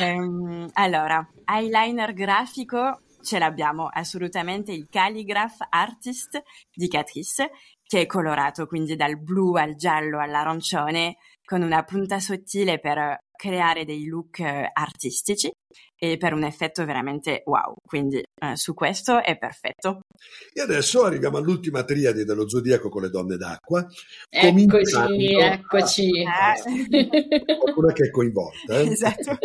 Um, 0.00 0.68
allora, 0.74 1.26
eyeliner 1.44 2.12
grafico 2.12 3.02
ce 3.22 3.38
l'abbiamo 3.38 3.88
assolutamente 3.90 4.72
il 4.72 4.88
Calligraph 4.90 5.66
Artist 5.70 6.42
di 6.72 6.88
Catrice, 6.88 7.50
che 7.84 8.02
è 8.02 8.06
colorato 8.06 8.66
quindi 8.66 8.96
dal 8.96 9.18
blu 9.18 9.54
al 9.54 9.76
giallo 9.76 10.18
all'arancione, 10.18 11.18
con 11.44 11.62
una 11.62 11.82
punta 11.84 12.18
sottile 12.20 12.78
per 12.78 13.27
creare 13.38 13.84
dei 13.84 14.04
look 14.06 14.40
eh, 14.40 14.68
artistici 14.72 15.48
e 15.96 16.16
per 16.16 16.32
un 16.32 16.42
effetto 16.42 16.84
veramente 16.84 17.42
wow. 17.44 17.72
Quindi 17.86 18.18
eh, 18.18 18.56
su 18.56 18.74
questo 18.74 19.22
è 19.22 19.38
perfetto. 19.38 20.00
E 20.52 20.60
adesso 20.60 21.04
arriviamo 21.04 21.38
all'ultima 21.38 21.84
triade 21.84 22.24
dello 22.24 22.48
zodiaco 22.48 22.88
con 22.88 23.02
le 23.02 23.10
donne 23.10 23.36
d'acqua. 23.36 23.86
Eccoci, 24.28 25.34
eccoci. 25.34 26.10
Qualcuna 27.58 27.92
che 27.92 28.06
è 28.06 28.10
coinvolta. 28.10 28.80
Eh? 28.80 28.90
Esatto. 28.90 29.38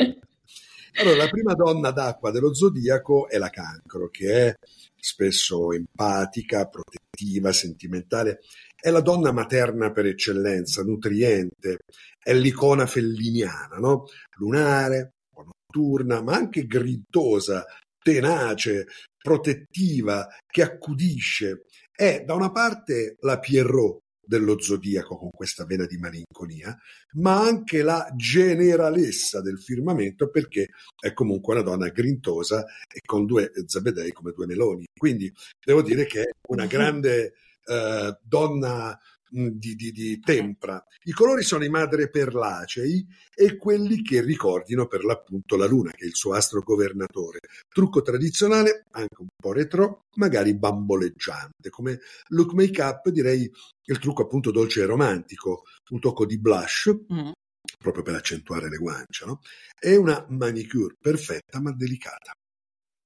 Allora, 0.95 1.17
la 1.17 1.27
prima 1.27 1.53
donna 1.53 1.91
d'acqua 1.91 2.31
dello 2.31 2.53
zodiaco 2.53 3.27
è 3.27 3.37
la 3.37 3.49
cancro, 3.49 4.09
che 4.09 4.47
è 4.47 4.55
spesso 4.99 5.71
empatica, 5.71 6.67
protettiva, 6.67 7.51
sentimentale. 7.51 8.39
È 8.83 8.89
la 8.89 8.99
donna 8.99 9.31
materna 9.31 9.93
per 9.93 10.07
eccellenza, 10.07 10.83
nutriente, 10.83 11.77
è 12.21 12.33
l'icona 12.33 12.85
felliniana, 12.85 13.77
no? 13.77 14.07
Lunare, 14.35 15.13
notturna, 15.37 16.21
ma 16.21 16.33
anche 16.33 16.65
grintosa, 16.67 17.63
tenace, 17.97 18.87
protettiva, 19.17 20.27
che 20.45 20.63
accudisce. 20.63 21.61
È 21.89 22.25
da 22.25 22.33
una 22.33 22.51
parte 22.51 23.15
la 23.21 23.39
Pierrot 23.39 23.99
dello 24.19 24.59
zodiaco 24.59 25.17
con 25.17 25.29
questa 25.31 25.63
vena 25.63 25.85
di 25.85 25.95
malinconia, 25.97 26.77
ma 27.13 27.39
anche 27.39 27.83
la 27.83 28.11
generalessa 28.17 29.39
del 29.39 29.61
firmamento 29.61 30.29
perché 30.29 30.71
è 30.99 31.13
comunque 31.13 31.53
una 31.53 31.63
donna 31.63 31.87
grintosa 31.87 32.65
e 32.93 32.99
con 33.05 33.25
due 33.25 33.49
zabedei 33.65 34.11
come 34.11 34.33
due 34.33 34.45
meloni. 34.45 34.83
Quindi 34.93 35.31
devo 35.65 35.81
dire 35.81 36.05
che 36.05 36.23
è 36.23 36.29
una 36.49 36.65
grande 36.67 37.35
eh, 37.65 38.17
donna 38.21 38.97
di, 39.33 39.75
di, 39.75 39.91
di, 39.91 40.19
tempra. 40.19 40.83
I 41.03 41.11
colori 41.11 41.41
sono 41.43 41.63
i 41.63 41.69
madreperlacei 41.69 43.05
e 43.33 43.57
quelli 43.57 44.03
che 44.03 44.21
ricordino 44.21 44.85
per 44.85 45.03
l'appunto 45.03 45.55
la 45.57 45.65
luna, 45.65 45.91
che 45.91 46.05
è 46.05 46.07
il 46.07 46.15
suo 46.15 46.33
astro 46.33 46.61
governatore. 46.61 47.39
Trucco 47.67 48.01
tradizionale, 48.01 48.85
anche 48.91 49.21
un 49.21 49.27
po' 49.35 49.51
retro, 49.51 50.05
magari 50.15 50.55
bamboleggiante. 50.55 51.69
Come 51.69 51.99
look 52.29 52.53
make-up 52.53 53.09
direi 53.09 53.51
il 53.85 53.99
trucco 53.99 54.23
appunto 54.23 54.51
dolce 54.51 54.81
e 54.81 54.85
romantico, 54.85 55.63
un 55.89 55.99
tocco 55.99 56.25
di 56.25 56.39
blush, 56.39 56.91
mm. 57.11 57.31
proprio 57.79 58.03
per 58.03 58.15
accentuare 58.15 58.69
le 58.69 58.77
guance, 58.77 59.25
no? 59.25 59.39
E 59.79 59.95
una 59.95 60.23
manicure 60.29 60.95
perfetta 60.99 61.59
ma 61.59 61.71
delicata. 61.71 62.33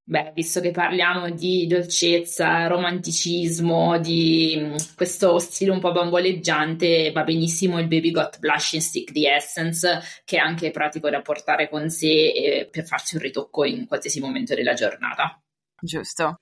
Beh, 0.09 0.31
visto 0.33 0.61
che 0.61 0.71
parliamo 0.71 1.31
di 1.31 1.67
dolcezza, 1.67 2.65
romanticismo, 2.67 3.99
di 3.99 4.55
mm, 4.57 4.75
questo 4.95 5.37
stile 5.37 5.71
un 5.71 5.81
po' 5.81 5.91
bamboleggiante, 5.91 7.11
va 7.11 7.25
benissimo 7.25 7.77
il 7.77 7.89
Baby 7.89 8.11
Got 8.11 8.39
Blushing 8.39 8.81
Stick 8.81 9.11
di 9.11 9.25
Essence, 9.25 9.99
che 10.23 10.37
è 10.37 10.39
anche 10.39 10.71
pratico 10.71 11.09
da 11.09 11.19
portare 11.19 11.67
con 11.67 11.89
sé 11.89 12.07
eh, 12.07 12.69
per 12.71 12.85
farsi 12.85 13.15
un 13.17 13.21
ritocco 13.21 13.65
in 13.65 13.85
qualsiasi 13.85 14.21
momento 14.21 14.55
della 14.55 14.75
giornata. 14.75 15.41
Giusto. 15.81 16.37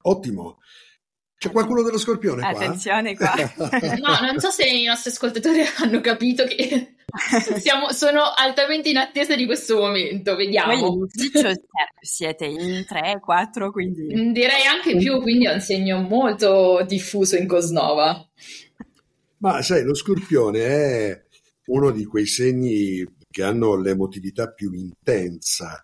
Ottimo. 0.00 0.56
C'è 1.40 1.50
qualcuno 1.50 1.80
dello 1.80 1.96
scorpione 1.96 2.42
qua? 2.42 2.50
Attenzione 2.50 3.16
qua. 3.16 3.32
no, 3.56 4.26
non 4.26 4.38
so 4.38 4.50
se 4.50 4.68
i 4.68 4.84
nostri 4.84 5.08
ascoltatori 5.08 5.62
hanno 5.80 6.02
capito 6.02 6.44
che 6.44 6.96
siamo, 7.58 7.92
sono 7.92 8.24
altamente 8.36 8.90
in 8.90 8.98
attesa 8.98 9.34
di 9.34 9.46
questo 9.46 9.78
momento, 9.78 10.36
vediamo. 10.36 10.98
Poi 10.98 11.08
siete 11.98 12.44
in 12.44 12.84
3, 12.86 13.20
4, 13.22 13.72
quindi... 13.72 14.14
Mm, 14.14 14.32
direi 14.32 14.66
anche 14.66 14.94
più, 14.98 15.18
quindi 15.22 15.46
è 15.46 15.54
un 15.54 15.60
segno 15.60 16.02
molto 16.02 16.84
diffuso 16.86 17.38
in 17.38 17.46
Cosnova. 17.46 18.22
Ma 19.38 19.62
sai, 19.62 19.82
lo 19.82 19.94
scorpione 19.94 20.60
è 20.60 21.24
uno 21.68 21.90
di 21.90 22.04
quei 22.04 22.26
segni 22.26 23.02
che 23.30 23.42
hanno 23.42 23.80
l'emotività 23.80 24.52
più 24.52 24.72
intensa, 24.74 25.82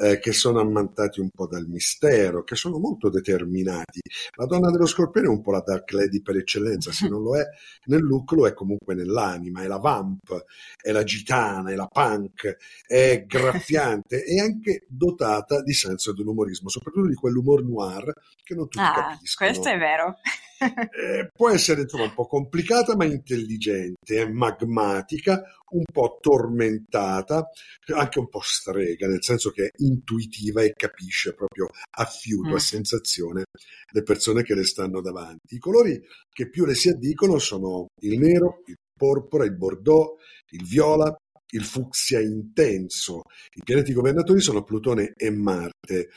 eh, 0.00 0.18
che 0.20 0.32
sono 0.32 0.60
ammantati 0.60 1.20
un 1.20 1.30
po' 1.30 1.46
dal 1.46 1.66
mistero, 1.66 2.44
che 2.44 2.54
sono 2.54 2.78
molto 2.78 3.10
determinati. 3.10 4.00
La 4.36 4.46
donna 4.46 4.70
dello 4.70 4.86
scorpione 4.86 5.26
è 5.26 5.30
un 5.30 5.42
po' 5.42 5.50
la 5.50 5.62
dark 5.64 5.90
lady 5.92 6.22
per 6.22 6.36
eccellenza, 6.36 6.92
se 6.92 7.08
non 7.08 7.22
lo 7.22 7.36
è 7.36 7.44
nel 7.86 8.02
look 8.02 8.32
lo 8.32 8.46
è 8.46 8.52
comunque 8.52 8.94
nell'anima, 8.94 9.62
è 9.62 9.66
la 9.66 9.78
vamp, 9.78 10.44
è 10.80 10.92
la 10.92 11.02
gitana, 11.02 11.70
è 11.70 11.74
la 11.74 11.86
punk, 11.86 12.56
è 12.86 13.24
graffiante 13.26 14.24
e 14.24 14.40
anche 14.40 14.84
dotata 14.88 15.62
di 15.62 15.72
senso 15.72 16.12
dell'umorismo, 16.12 16.68
soprattutto 16.68 17.08
di 17.08 17.14
quell'umor 17.14 17.64
noir 17.64 18.12
che 18.44 18.54
non 18.54 18.68
tutti 18.68 18.84
ah, 18.84 18.92
capiscono. 18.92 19.50
Questo 19.50 19.68
è 19.68 19.78
vero. 19.78 20.18
Eh, 20.58 21.30
può 21.32 21.50
essere 21.50 21.82
insomma, 21.82 22.04
un 22.04 22.14
po' 22.14 22.26
complicata 22.26 22.96
ma 22.96 23.04
intelligente, 23.04 24.22
è 24.22 24.28
magmatica, 24.28 25.42
un 25.70 25.84
po' 25.90 26.18
tormentata, 26.20 27.48
anche 27.94 28.18
un 28.18 28.28
po' 28.28 28.40
strega, 28.42 29.06
nel 29.06 29.22
senso 29.22 29.50
che 29.50 29.66
è 29.66 29.70
intuitiva 29.76 30.62
e 30.62 30.72
capisce 30.74 31.34
proprio 31.34 31.68
a 31.96 32.04
fiuto, 32.04 32.50
mm. 32.50 32.54
a 32.54 32.58
sensazione 32.58 33.44
le 33.90 34.02
persone 34.02 34.42
che 34.42 34.54
le 34.54 34.64
stanno 34.64 35.00
davanti. 35.00 35.54
I 35.54 35.58
colori 35.58 36.00
che 36.28 36.48
più 36.48 36.64
le 36.64 36.74
si 36.74 36.88
addicono 36.88 37.38
sono 37.38 37.86
il 38.02 38.18
nero, 38.18 38.62
il 38.66 38.76
porpora, 38.96 39.44
il 39.44 39.56
bordeaux, 39.56 40.18
il 40.50 40.64
viola, 40.64 41.14
il 41.50 41.64
fucsia 41.64 42.20
intenso. 42.20 43.22
I 43.54 43.62
pianeti 43.62 43.92
governatori 43.92 44.40
sono 44.40 44.62
Plutone 44.62 45.12
e 45.16 45.30
Marte. 45.30 46.10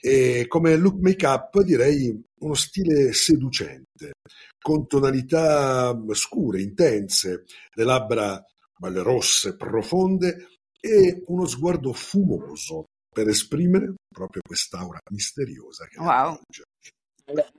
E 0.00 0.46
come 0.46 0.76
look 0.76 1.00
make-up 1.00 1.62
direi 1.62 2.24
uno 2.40 2.54
stile 2.54 3.12
seducente, 3.12 4.12
con 4.60 4.86
tonalità 4.86 5.96
scure, 6.12 6.62
intense, 6.62 7.44
le 7.74 7.84
labbra 7.84 8.42
belle 8.78 9.02
rosse, 9.02 9.56
profonde 9.56 10.46
e 10.80 11.22
uno 11.26 11.46
sguardo 11.46 11.92
fumoso 11.92 12.84
per 13.12 13.28
esprimere 13.28 13.94
proprio 14.08 14.42
quest'aura 14.46 14.98
misteriosa 15.10 15.86
che 15.86 15.98
wow. 15.98 16.38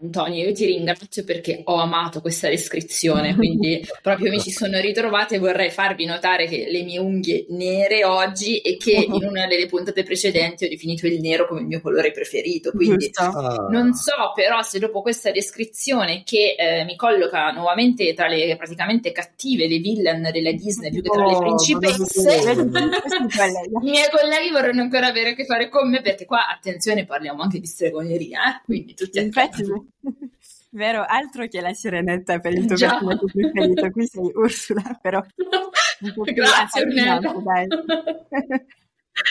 Antonio, 0.01 0.45
io 0.45 0.53
ti 0.53 0.65
ringrazio 0.65 1.23
perché 1.23 1.61
ho 1.63 1.75
amato 1.75 2.21
questa 2.21 2.49
descrizione, 2.49 3.35
quindi 3.35 3.85
proprio 4.01 4.31
mi 4.31 4.39
ci 4.39 4.51
sono 4.51 4.79
ritrovata 4.79 5.35
e 5.35 5.39
vorrei 5.39 5.69
farvi 5.69 6.05
notare 6.05 6.47
che 6.47 6.67
le 6.69 6.83
mie 6.83 6.99
unghie 6.99 7.45
nere 7.49 8.03
oggi 8.03 8.59
e 8.59 8.77
che 8.77 8.93
in 9.07 9.23
una 9.23 9.45
delle 9.45 9.67
puntate 9.67 10.03
precedenti 10.03 10.65
ho 10.65 10.69
definito 10.69 11.05
il 11.05 11.19
nero 11.19 11.47
come 11.47 11.61
il 11.61 11.67
mio 11.67 11.81
colore 11.81 12.11
preferito, 12.11 12.71
quindi 12.71 13.11
ah. 13.15 13.67
non 13.69 13.93
so 13.93 14.31
però 14.33 14.61
se 14.63 14.79
dopo 14.79 15.01
questa 15.01 15.31
descrizione 15.31 16.23
che 16.23 16.55
eh, 16.57 16.83
mi 16.85 16.95
colloca 16.95 17.51
nuovamente 17.51 18.13
tra 18.13 18.27
le 18.27 18.55
praticamente 18.57 19.11
cattive, 19.11 19.67
le 19.67 19.77
villain 19.77 20.29
della 20.31 20.51
Disney 20.51 20.89
più 20.89 21.03
che 21.03 21.09
tra 21.09 21.25
le 21.25 21.35
oh, 21.35 21.39
principesse, 21.41 22.39
i 22.49 23.89
miei 23.89 24.09
colleghi 24.09 24.49
vorranno 24.51 24.81
ancora 24.81 25.07
avere 25.07 25.31
a 25.31 25.33
che 25.33 25.45
fare 25.45 25.69
con 25.69 25.89
me 25.89 26.01
perché 26.01 26.25
qua, 26.25 26.47
attenzione, 26.47 27.05
parliamo 27.05 27.43
anche 27.43 27.59
di 27.59 27.67
stregoneria, 27.67 28.39
eh? 28.39 28.61
quindi 28.65 28.93
tutti 28.95 29.19
attenti. 29.19 29.58
Vero, 30.71 31.03
altro 31.07 31.47
che 31.47 31.61
la 31.61 31.73
sirenetta 31.73 32.39
per 32.39 32.53
il 32.53 32.67
tuo 32.67 32.77
personaggio 32.77 33.25
preferito, 33.25 33.89
qui 33.89 34.05
sei 34.05 34.31
Ursula, 34.35 34.99
però 35.01 35.21
Grazie 36.33 36.81
Ornella. 36.83 37.65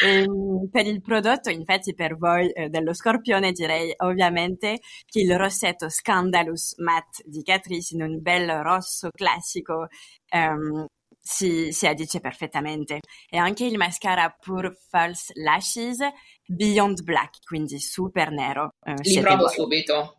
Ehm, 0.05 0.69
per 0.71 0.87
il 0.87 1.01
prodotto, 1.01 1.49
infatti, 1.49 1.95
per 1.95 2.17
voi 2.19 2.51
eh, 2.51 2.69
dello 2.69 2.93
Scorpione 2.93 3.53
direi 3.53 3.93
ovviamente 3.99 4.81
che 5.07 5.21
il 5.21 5.35
rossetto 5.37 5.89
Scandalous 5.89 6.77
Matte 6.79 7.23
di 7.25 7.43
Catrice 7.43 7.95
in 7.95 8.03
un 8.03 8.21
bel 8.21 8.51
rosso 8.63 9.09
classico 9.11 9.87
ehm, 10.29 10.87
si, 11.19 11.73
si 11.73 11.87
addice 11.87 12.21
perfettamente. 12.21 13.01
E 13.29 13.39
anche 13.39 13.65
il 13.65 13.77
mascara 13.77 14.29
Pure 14.29 14.77
False 14.89 15.33
Lashes 15.37 15.99
Beyond 16.47 17.03
Black, 17.03 17.39
quindi 17.47 17.79
super 17.81 18.31
nero. 18.31 18.75
Eh, 18.83 18.95
Li 19.03 19.21
provo 19.21 19.45
voi. 19.45 19.55
subito. 19.55 20.18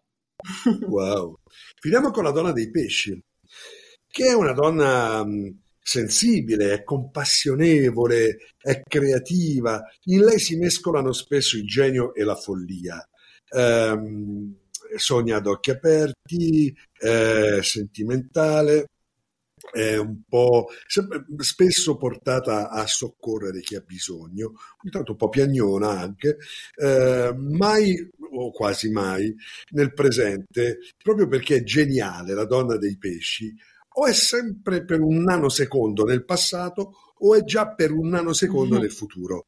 Wow. 0.87 1.37
Finiamo 1.79 2.11
con 2.11 2.23
la 2.23 2.31
donna 2.31 2.51
dei 2.51 2.69
pesci, 2.69 3.21
che 4.07 4.27
è 4.27 4.33
una 4.33 4.53
donna 4.53 5.23
mm, 5.25 5.49
sensibile, 5.81 6.73
è 6.73 6.83
compassionevole, 6.83 8.37
è 8.57 8.81
creativa. 8.81 9.81
In 10.05 10.23
lei 10.23 10.39
si 10.39 10.57
mescolano 10.57 11.11
spesso 11.13 11.57
il 11.57 11.67
genio 11.67 12.13
e 12.13 12.23
la 12.23 12.35
follia. 12.35 13.03
Um, 13.51 14.55
sogna 14.95 15.37
ad 15.37 15.47
occhi 15.47 15.71
aperti, 15.71 16.75
è 16.97 17.59
sentimentale, 17.61 18.87
è 19.71 19.97
un 19.97 20.21
po' 20.27 20.67
spesso 21.37 21.97
portata 21.97 22.69
a 22.69 22.85
soccorrere 22.87 23.61
chi 23.61 23.75
ha 23.75 23.83
bisogno, 23.85 24.53
ogni 24.81 24.91
tanto 24.91 25.11
un 25.11 25.17
po' 25.17 25.29
piagnona 25.29 25.89
anche, 25.89 26.37
eh, 26.75 27.33
mai 27.35 28.09
o 28.31 28.51
quasi 28.51 28.89
mai 28.89 29.33
nel 29.71 29.93
presente, 29.93 30.79
proprio 31.01 31.27
perché 31.27 31.57
è 31.57 31.63
geniale 31.63 32.33
la 32.33 32.45
donna 32.45 32.77
dei 32.77 32.97
pesci, 32.97 33.53
o 33.93 34.05
è 34.05 34.13
sempre 34.13 34.85
per 34.85 35.01
un 35.01 35.21
nanosecondo 35.23 36.05
nel 36.05 36.23
passato 36.23 36.93
o 37.21 37.35
è 37.35 37.43
già 37.43 37.73
per 37.73 37.91
un 37.91 38.09
nanosecondo 38.09 38.75
mm-hmm. 38.75 38.81
nel 38.81 38.91
futuro. 38.91 39.47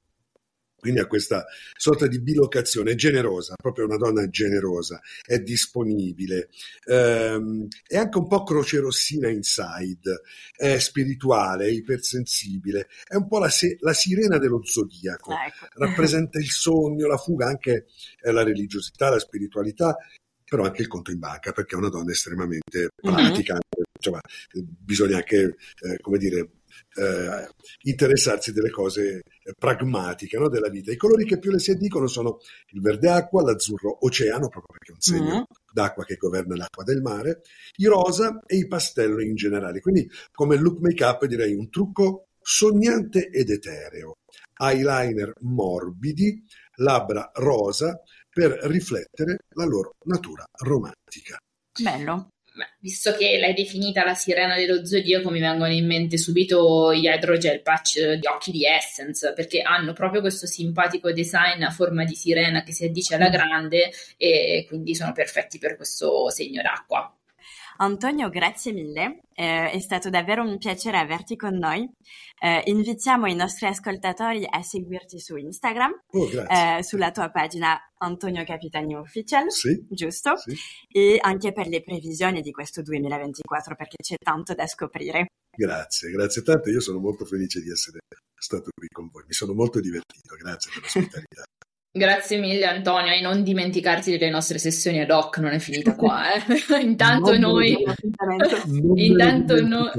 Quindi 0.81 0.99
ha 0.99 1.05
questa 1.05 1.45
sorta 1.77 2.07
di 2.07 2.19
bilocazione, 2.19 2.93
è 2.93 2.95
generosa, 2.95 3.53
proprio 3.55 3.85
una 3.85 3.97
donna 3.97 4.27
generosa, 4.29 4.99
è 5.23 5.37
disponibile, 5.37 6.49
ehm, 6.87 7.67
è 7.85 7.97
anche 7.97 8.17
un 8.17 8.27
po' 8.27 8.41
crocerossina 8.41 9.29
inside, 9.29 10.21
è 10.55 10.79
spirituale, 10.79 11.67
è 11.67 11.69
ipersensibile, 11.69 12.87
è 13.07 13.13
un 13.13 13.27
po' 13.27 13.37
la, 13.37 13.49
se- 13.49 13.77
la 13.81 13.93
sirena 13.93 14.39
dello 14.39 14.65
zodiaco, 14.65 15.33
ecco. 15.33 15.67
rappresenta 15.77 16.39
il 16.39 16.49
sogno, 16.49 17.05
la 17.05 17.17
fuga, 17.17 17.45
anche 17.45 17.85
eh, 18.19 18.31
la 18.31 18.41
religiosità, 18.41 19.09
la 19.09 19.19
spiritualità, 19.19 19.95
però 20.43 20.63
anche 20.63 20.81
il 20.81 20.87
conto 20.87 21.11
in 21.11 21.19
banca, 21.19 21.51
perché 21.51 21.75
è 21.75 21.77
una 21.77 21.89
donna 21.89 22.11
estremamente 22.11 22.89
mhm. 23.03 23.13
pratica, 23.13 23.53
mm-hmm. 23.53 23.83
insomma, 23.95 24.19
bisogna 24.51 25.17
anche, 25.17 25.57
eh, 25.79 25.99
come 26.01 26.17
dire, 26.17 26.49
eh, 26.95 27.47
interessarsi 27.83 28.51
delle 28.51 28.69
cose 28.69 29.21
pragmatiche 29.57 30.37
no, 30.37 30.49
della 30.49 30.69
vita. 30.69 30.91
I 30.91 30.97
colori 30.97 31.25
che 31.25 31.39
più 31.39 31.51
le 31.51 31.59
si 31.59 31.71
addicono 31.71 32.07
sono 32.07 32.39
il 32.69 32.81
verde 32.81 33.09
acqua, 33.09 33.43
l'azzurro 33.43 34.05
oceano, 34.05 34.49
proprio 34.49 34.77
perché 34.77 34.91
è 34.91 34.95
un 34.95 35.01
segno 35.01 35.39
mm. 35.39 35.43
d'acqua 35.73 36.03
che 36.03 36.15
governa 36.15 36.55
l'acqua 36.55 36.83
del 36.83 37.01
mare, 37.01 37.41
i 37.77 37.85
rosa 37.85 38.41
e 38.45 38.57
i 38.57 38.67
pastello 38.67 39.21
in 39.21 39.35
generale. 39.35 39.79
Quindi 39.79 40.09
come 40.31 40.57
look 40.57 40.79
make-up 40.79 41.25
direi 41.25 41.53
un 41.53 41.69
trucco 41.69 42.27
sognante 42.41 43.29
ed 43.29 43.49
etereo. 43.49 44.17
Eyeliner 44.57 45.33
morbidi, 45.41 46.43
labbra 46.75 47.31
rosa 47.35 47.99
per 48.29 48.59
riflettere 48.63 49.37
la 49.55 49.65
loro 49.65 49.95
natura 50.05 50.45
romantica. 50.63 51.37
Bello 51.81 52.29
visto 52.79 53.15
che 53.15 53.37
l'hai 53.37 53.53
definita 53.53 54.03
la 54.03 54.13
sirena 54.13 54.55
dello 54.55 54.85
zodiaco, 54.85 55.29
mi 55.29 55.39
vengono 55.39 55.71
in 55.71 55.85
mente 55.85 56.17
subito 56.17 56.93
gli 56.93 57.05
hydrogel 57.07 57.61
patch 57.61 58.13
di 58.13 58.27
occhi 58.27 58.51
di 58.51 58.65
Essence, 58.65 59.33
perché 59.33 59.61
hanno 59.61 59.93
proprio 59.93 60.21
questo 60.21 60.47
simpatico 60.47 61.11
design 61.11 61.63
a 61.63 61.69
forma 61.71 62.03
di 62.03 62.15
sirena 62.15 62.63
che 62.63 62.73
si 62.73 62.85
addice 62.85 63.15
alla 63.15 63.29
grande 63.29 63.91
e 64.17 64.65
quindi 64.67 64.95
sono 64.95 65.11
perfetti 65.11 65.57
per 65.57 65.75
questo 65.75 66.29
segno 66.29 66.61
d'acqua. 66.61 67.15
Antonio, 67.77 68.29
grazie 68.29 68.73
mille, 68.73 69.21
eh, 69.33 69.71
è 69.71 69.79
stato 69.79 70.09
davvero 70.09 70.43
un 70.43 70.57
piacere 70.57 70.97
averti 70.97 71.35
con 71.35 71.55
noi. 71.55 71.89
Eh, 72.39 72.61
invitiamo 72.65 73.27
i 73.27 73.35
nostri 73.35 73.67
ascoltatori 73.67 74.45
a 74.49 74.61
seguirti 74.61 75.19
su 75.19 75.35
Instagram, 75.35 75.91
oh, 76.11 76.29
eh, 76.29 76.83
sulla 76.83 77.11
tua 77.11 77.29
pagina 77.29 77.77
Antonio 77.97 78.43
Capitani 78.43 78.95
Official, 78.95 79.51
sì, 79.51 79.85
giusto? 79.89 80.37
Sì. 80.37 80.55
E 80.91 81.17
anche 81.21 81.51
per 81.51 81.67
le 81.67 81.81
previsioni 81.81 82.41
di 82.41 82.51
questo 82.51 82.81
2024 82.81 83.75
perché 83.75 83.97
c'è 84.01 84.15
tanto 84.23 84.53
da 84.53 84.67
scoprire. 84.67 85.27
Grazie, 85.55 86.11
grazie 86.11 86.41
tante, 86.41 86.69
io 86.69 86.79
sono 86.79 86.99
molto 86.99 87.25
felice 87.25 87.61
di 87.61 87.69
essere 87.69 87.99
stato 88.35 88.69
qui 88.75 88.87
con 88.91 89.09
voi, 89.11 89.23
mi 89.27 89.33
sono 89.33 89.53
molto 89.53 89.79
divertito, 89.79 90.35
grazie 90.35 90.71
per 90.73 90.81
l'ospitalità. 90.81 91.43
Grazie 91.93 92.37
mille 92.37 92.65
Antonio 92.65 93.11
e 93.11 93.19
non 93.19 93.43
dimenticarti 93.43 94.11
delle 94.11 94.31
nostre 94.31 94.57
sessioni 94.57 95.01
ad 95.01 95.11
hoc, 95.11 95.39
non 95.39 95.51
è 95.51 95.59
finita 95.59 95.93
qua. 95.95 96.33
Eh? 96.33 96.41
intanto 96.81 97.31
non 97.37 97.51
noi... 97.51 97.77
intanto 98.95 99.61
noi... 99.61 99.89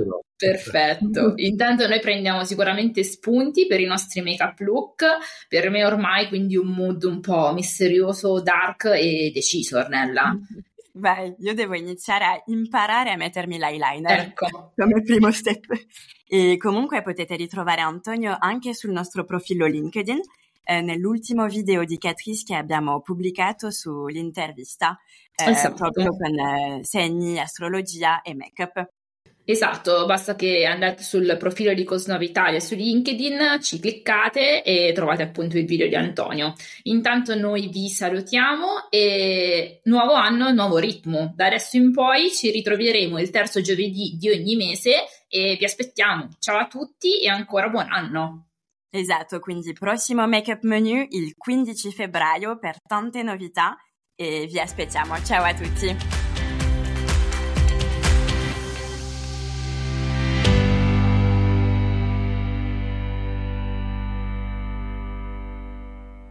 Perfetto. 0.43 1.35
Intanto 1.39 1.87
noi 1.87 2.01
prendiamo 2.01 2.43
sicuramente 2.43 3.05
spunti 3.05 3.69
per 3.69 3.79
i 3.79 3.85
nostri 3.85 4.23
make-up 4.23 4.59
look. 4.59 5.05
Per 5.47 5.71
me 5.71 5.85
ormai 5.85 6.27
quindi 6.27 6.57
un 6.57 6.67
mood 6.67 7.05
un 7.05 7.21
po' 7.21 7.53
misterioso, 7.53 8.41
dark 8.41 8.87
e 8.87 9.31
deciso, 9.33 9.79
Ornella. 9.79 10.37
Vai, 10.95 11.33
io 11.39 11.55
devo 11.55 11.75
iniziare 11.75 12.25
a 12.25 12.43
imparare 12.47 13.13
a 13.13 13.17
mettermi 13.17 13.57
l'eyeliner 13.57 14.19
ecco. 14.19 14.73
come 14.75 15.03
primo 15.03 15.31
step. 15.31 15.67
E 16.27 16.57
comunque 16.57 17.03
potete 17.03 17.37
ritrovare 17.37 17.83
Antonio 17.83 18.37
anche 18.41 18.75
sul 18.75 18.91
nostro 18.91 19.25
profilo 19.25 19.67
LinkedIn 19.67 20.21
eh, 20.65 20.81
nell'ultimo 20.81 21.47
video 21.47 21.85
di 21.85 21.99
Catrice 21.99 22.45
che 22.45 22.55
abbiamo 22.55 23.01
pubblicato 23.01 23.71
sull'intervista 23.71 24.99
eh, 25.35 25.51
esatto. 25.51 25.75
proprio 25.75 26.17
con 26.17 26.39
eh, 26.39 26.81
segni, 26.85 27.39
astrologia 27.39 28.23
e 28.23 28.35
make-up. 28.35 28.91
Esatto, 29.45 30.07
basta 30.07 30.37
che 30.37 30.65
andate 30.65 31.03
sul 31.03 31.37
profilo 31.37 31.75
di 31.75 31.83
Cosnova 31.83 32.23
Italia 32.23 32.61
su 32.61 32.77
LinkedIn, 32.77 33.59
ci 33.61 33.81
cliccate 33.81 34.63
e 34.63 34.93
trovate 34.95 35.23
appunto 35.23 35.59
il 35.59 35.67
video 35.67 35.89
di 35.89 35.97
Antonio. 35.97 36.55
Intanto 36.85 37.35
noi 37.35 37.69
vi 37.69 37.89
salutiamo 37.89 38.89
e 38.89 39.81
nuovo 39.85 40.13
anno, 40.13 40.53
nuovo 40.53 40.79
ritmo. 40.79 41.33
Da 41.35 41.47
adesso 41.47 41.77
in 41.77 41.91
poi 41.91 42.31
ci 42.31 42.53
ritroveremo 42.53 43.19
il 43.19 43.31
terzo 43.31 43.61
giovedì 43.61 44.17
di 44.17 44.31
ogni 44.31 44.55
mese 44.55 44.93
e 45.27 45.57
vi 45.59 45.65
aspettiamo. 45.65 46.29
Ciao 46.39 46.59
a 46.59 46.69
tutti 46.69 47.21
e 47.21 47.29
ancora 47.29 47.69
buon 47.69 47.91
anno! 47.91 48.52
Esatto, 48.95 49.41
quindi 49.41 49.73
prossimo 49.73 50.27
make-up 50.29 50.65
menu 50.65 51.07
il 51.09 51.33
15 51.35 51.93
febbraio 51.93 52.59
per 52.59 52.77
tante 52.87 53.23
novità 53.23 53.75
e 54.15 54.47
vi 54.47 54.61
aspettiamo. 54.61 55.17
Ciao 55.25 55.45
a 55.45 55.55
tutti! 55.55 56.22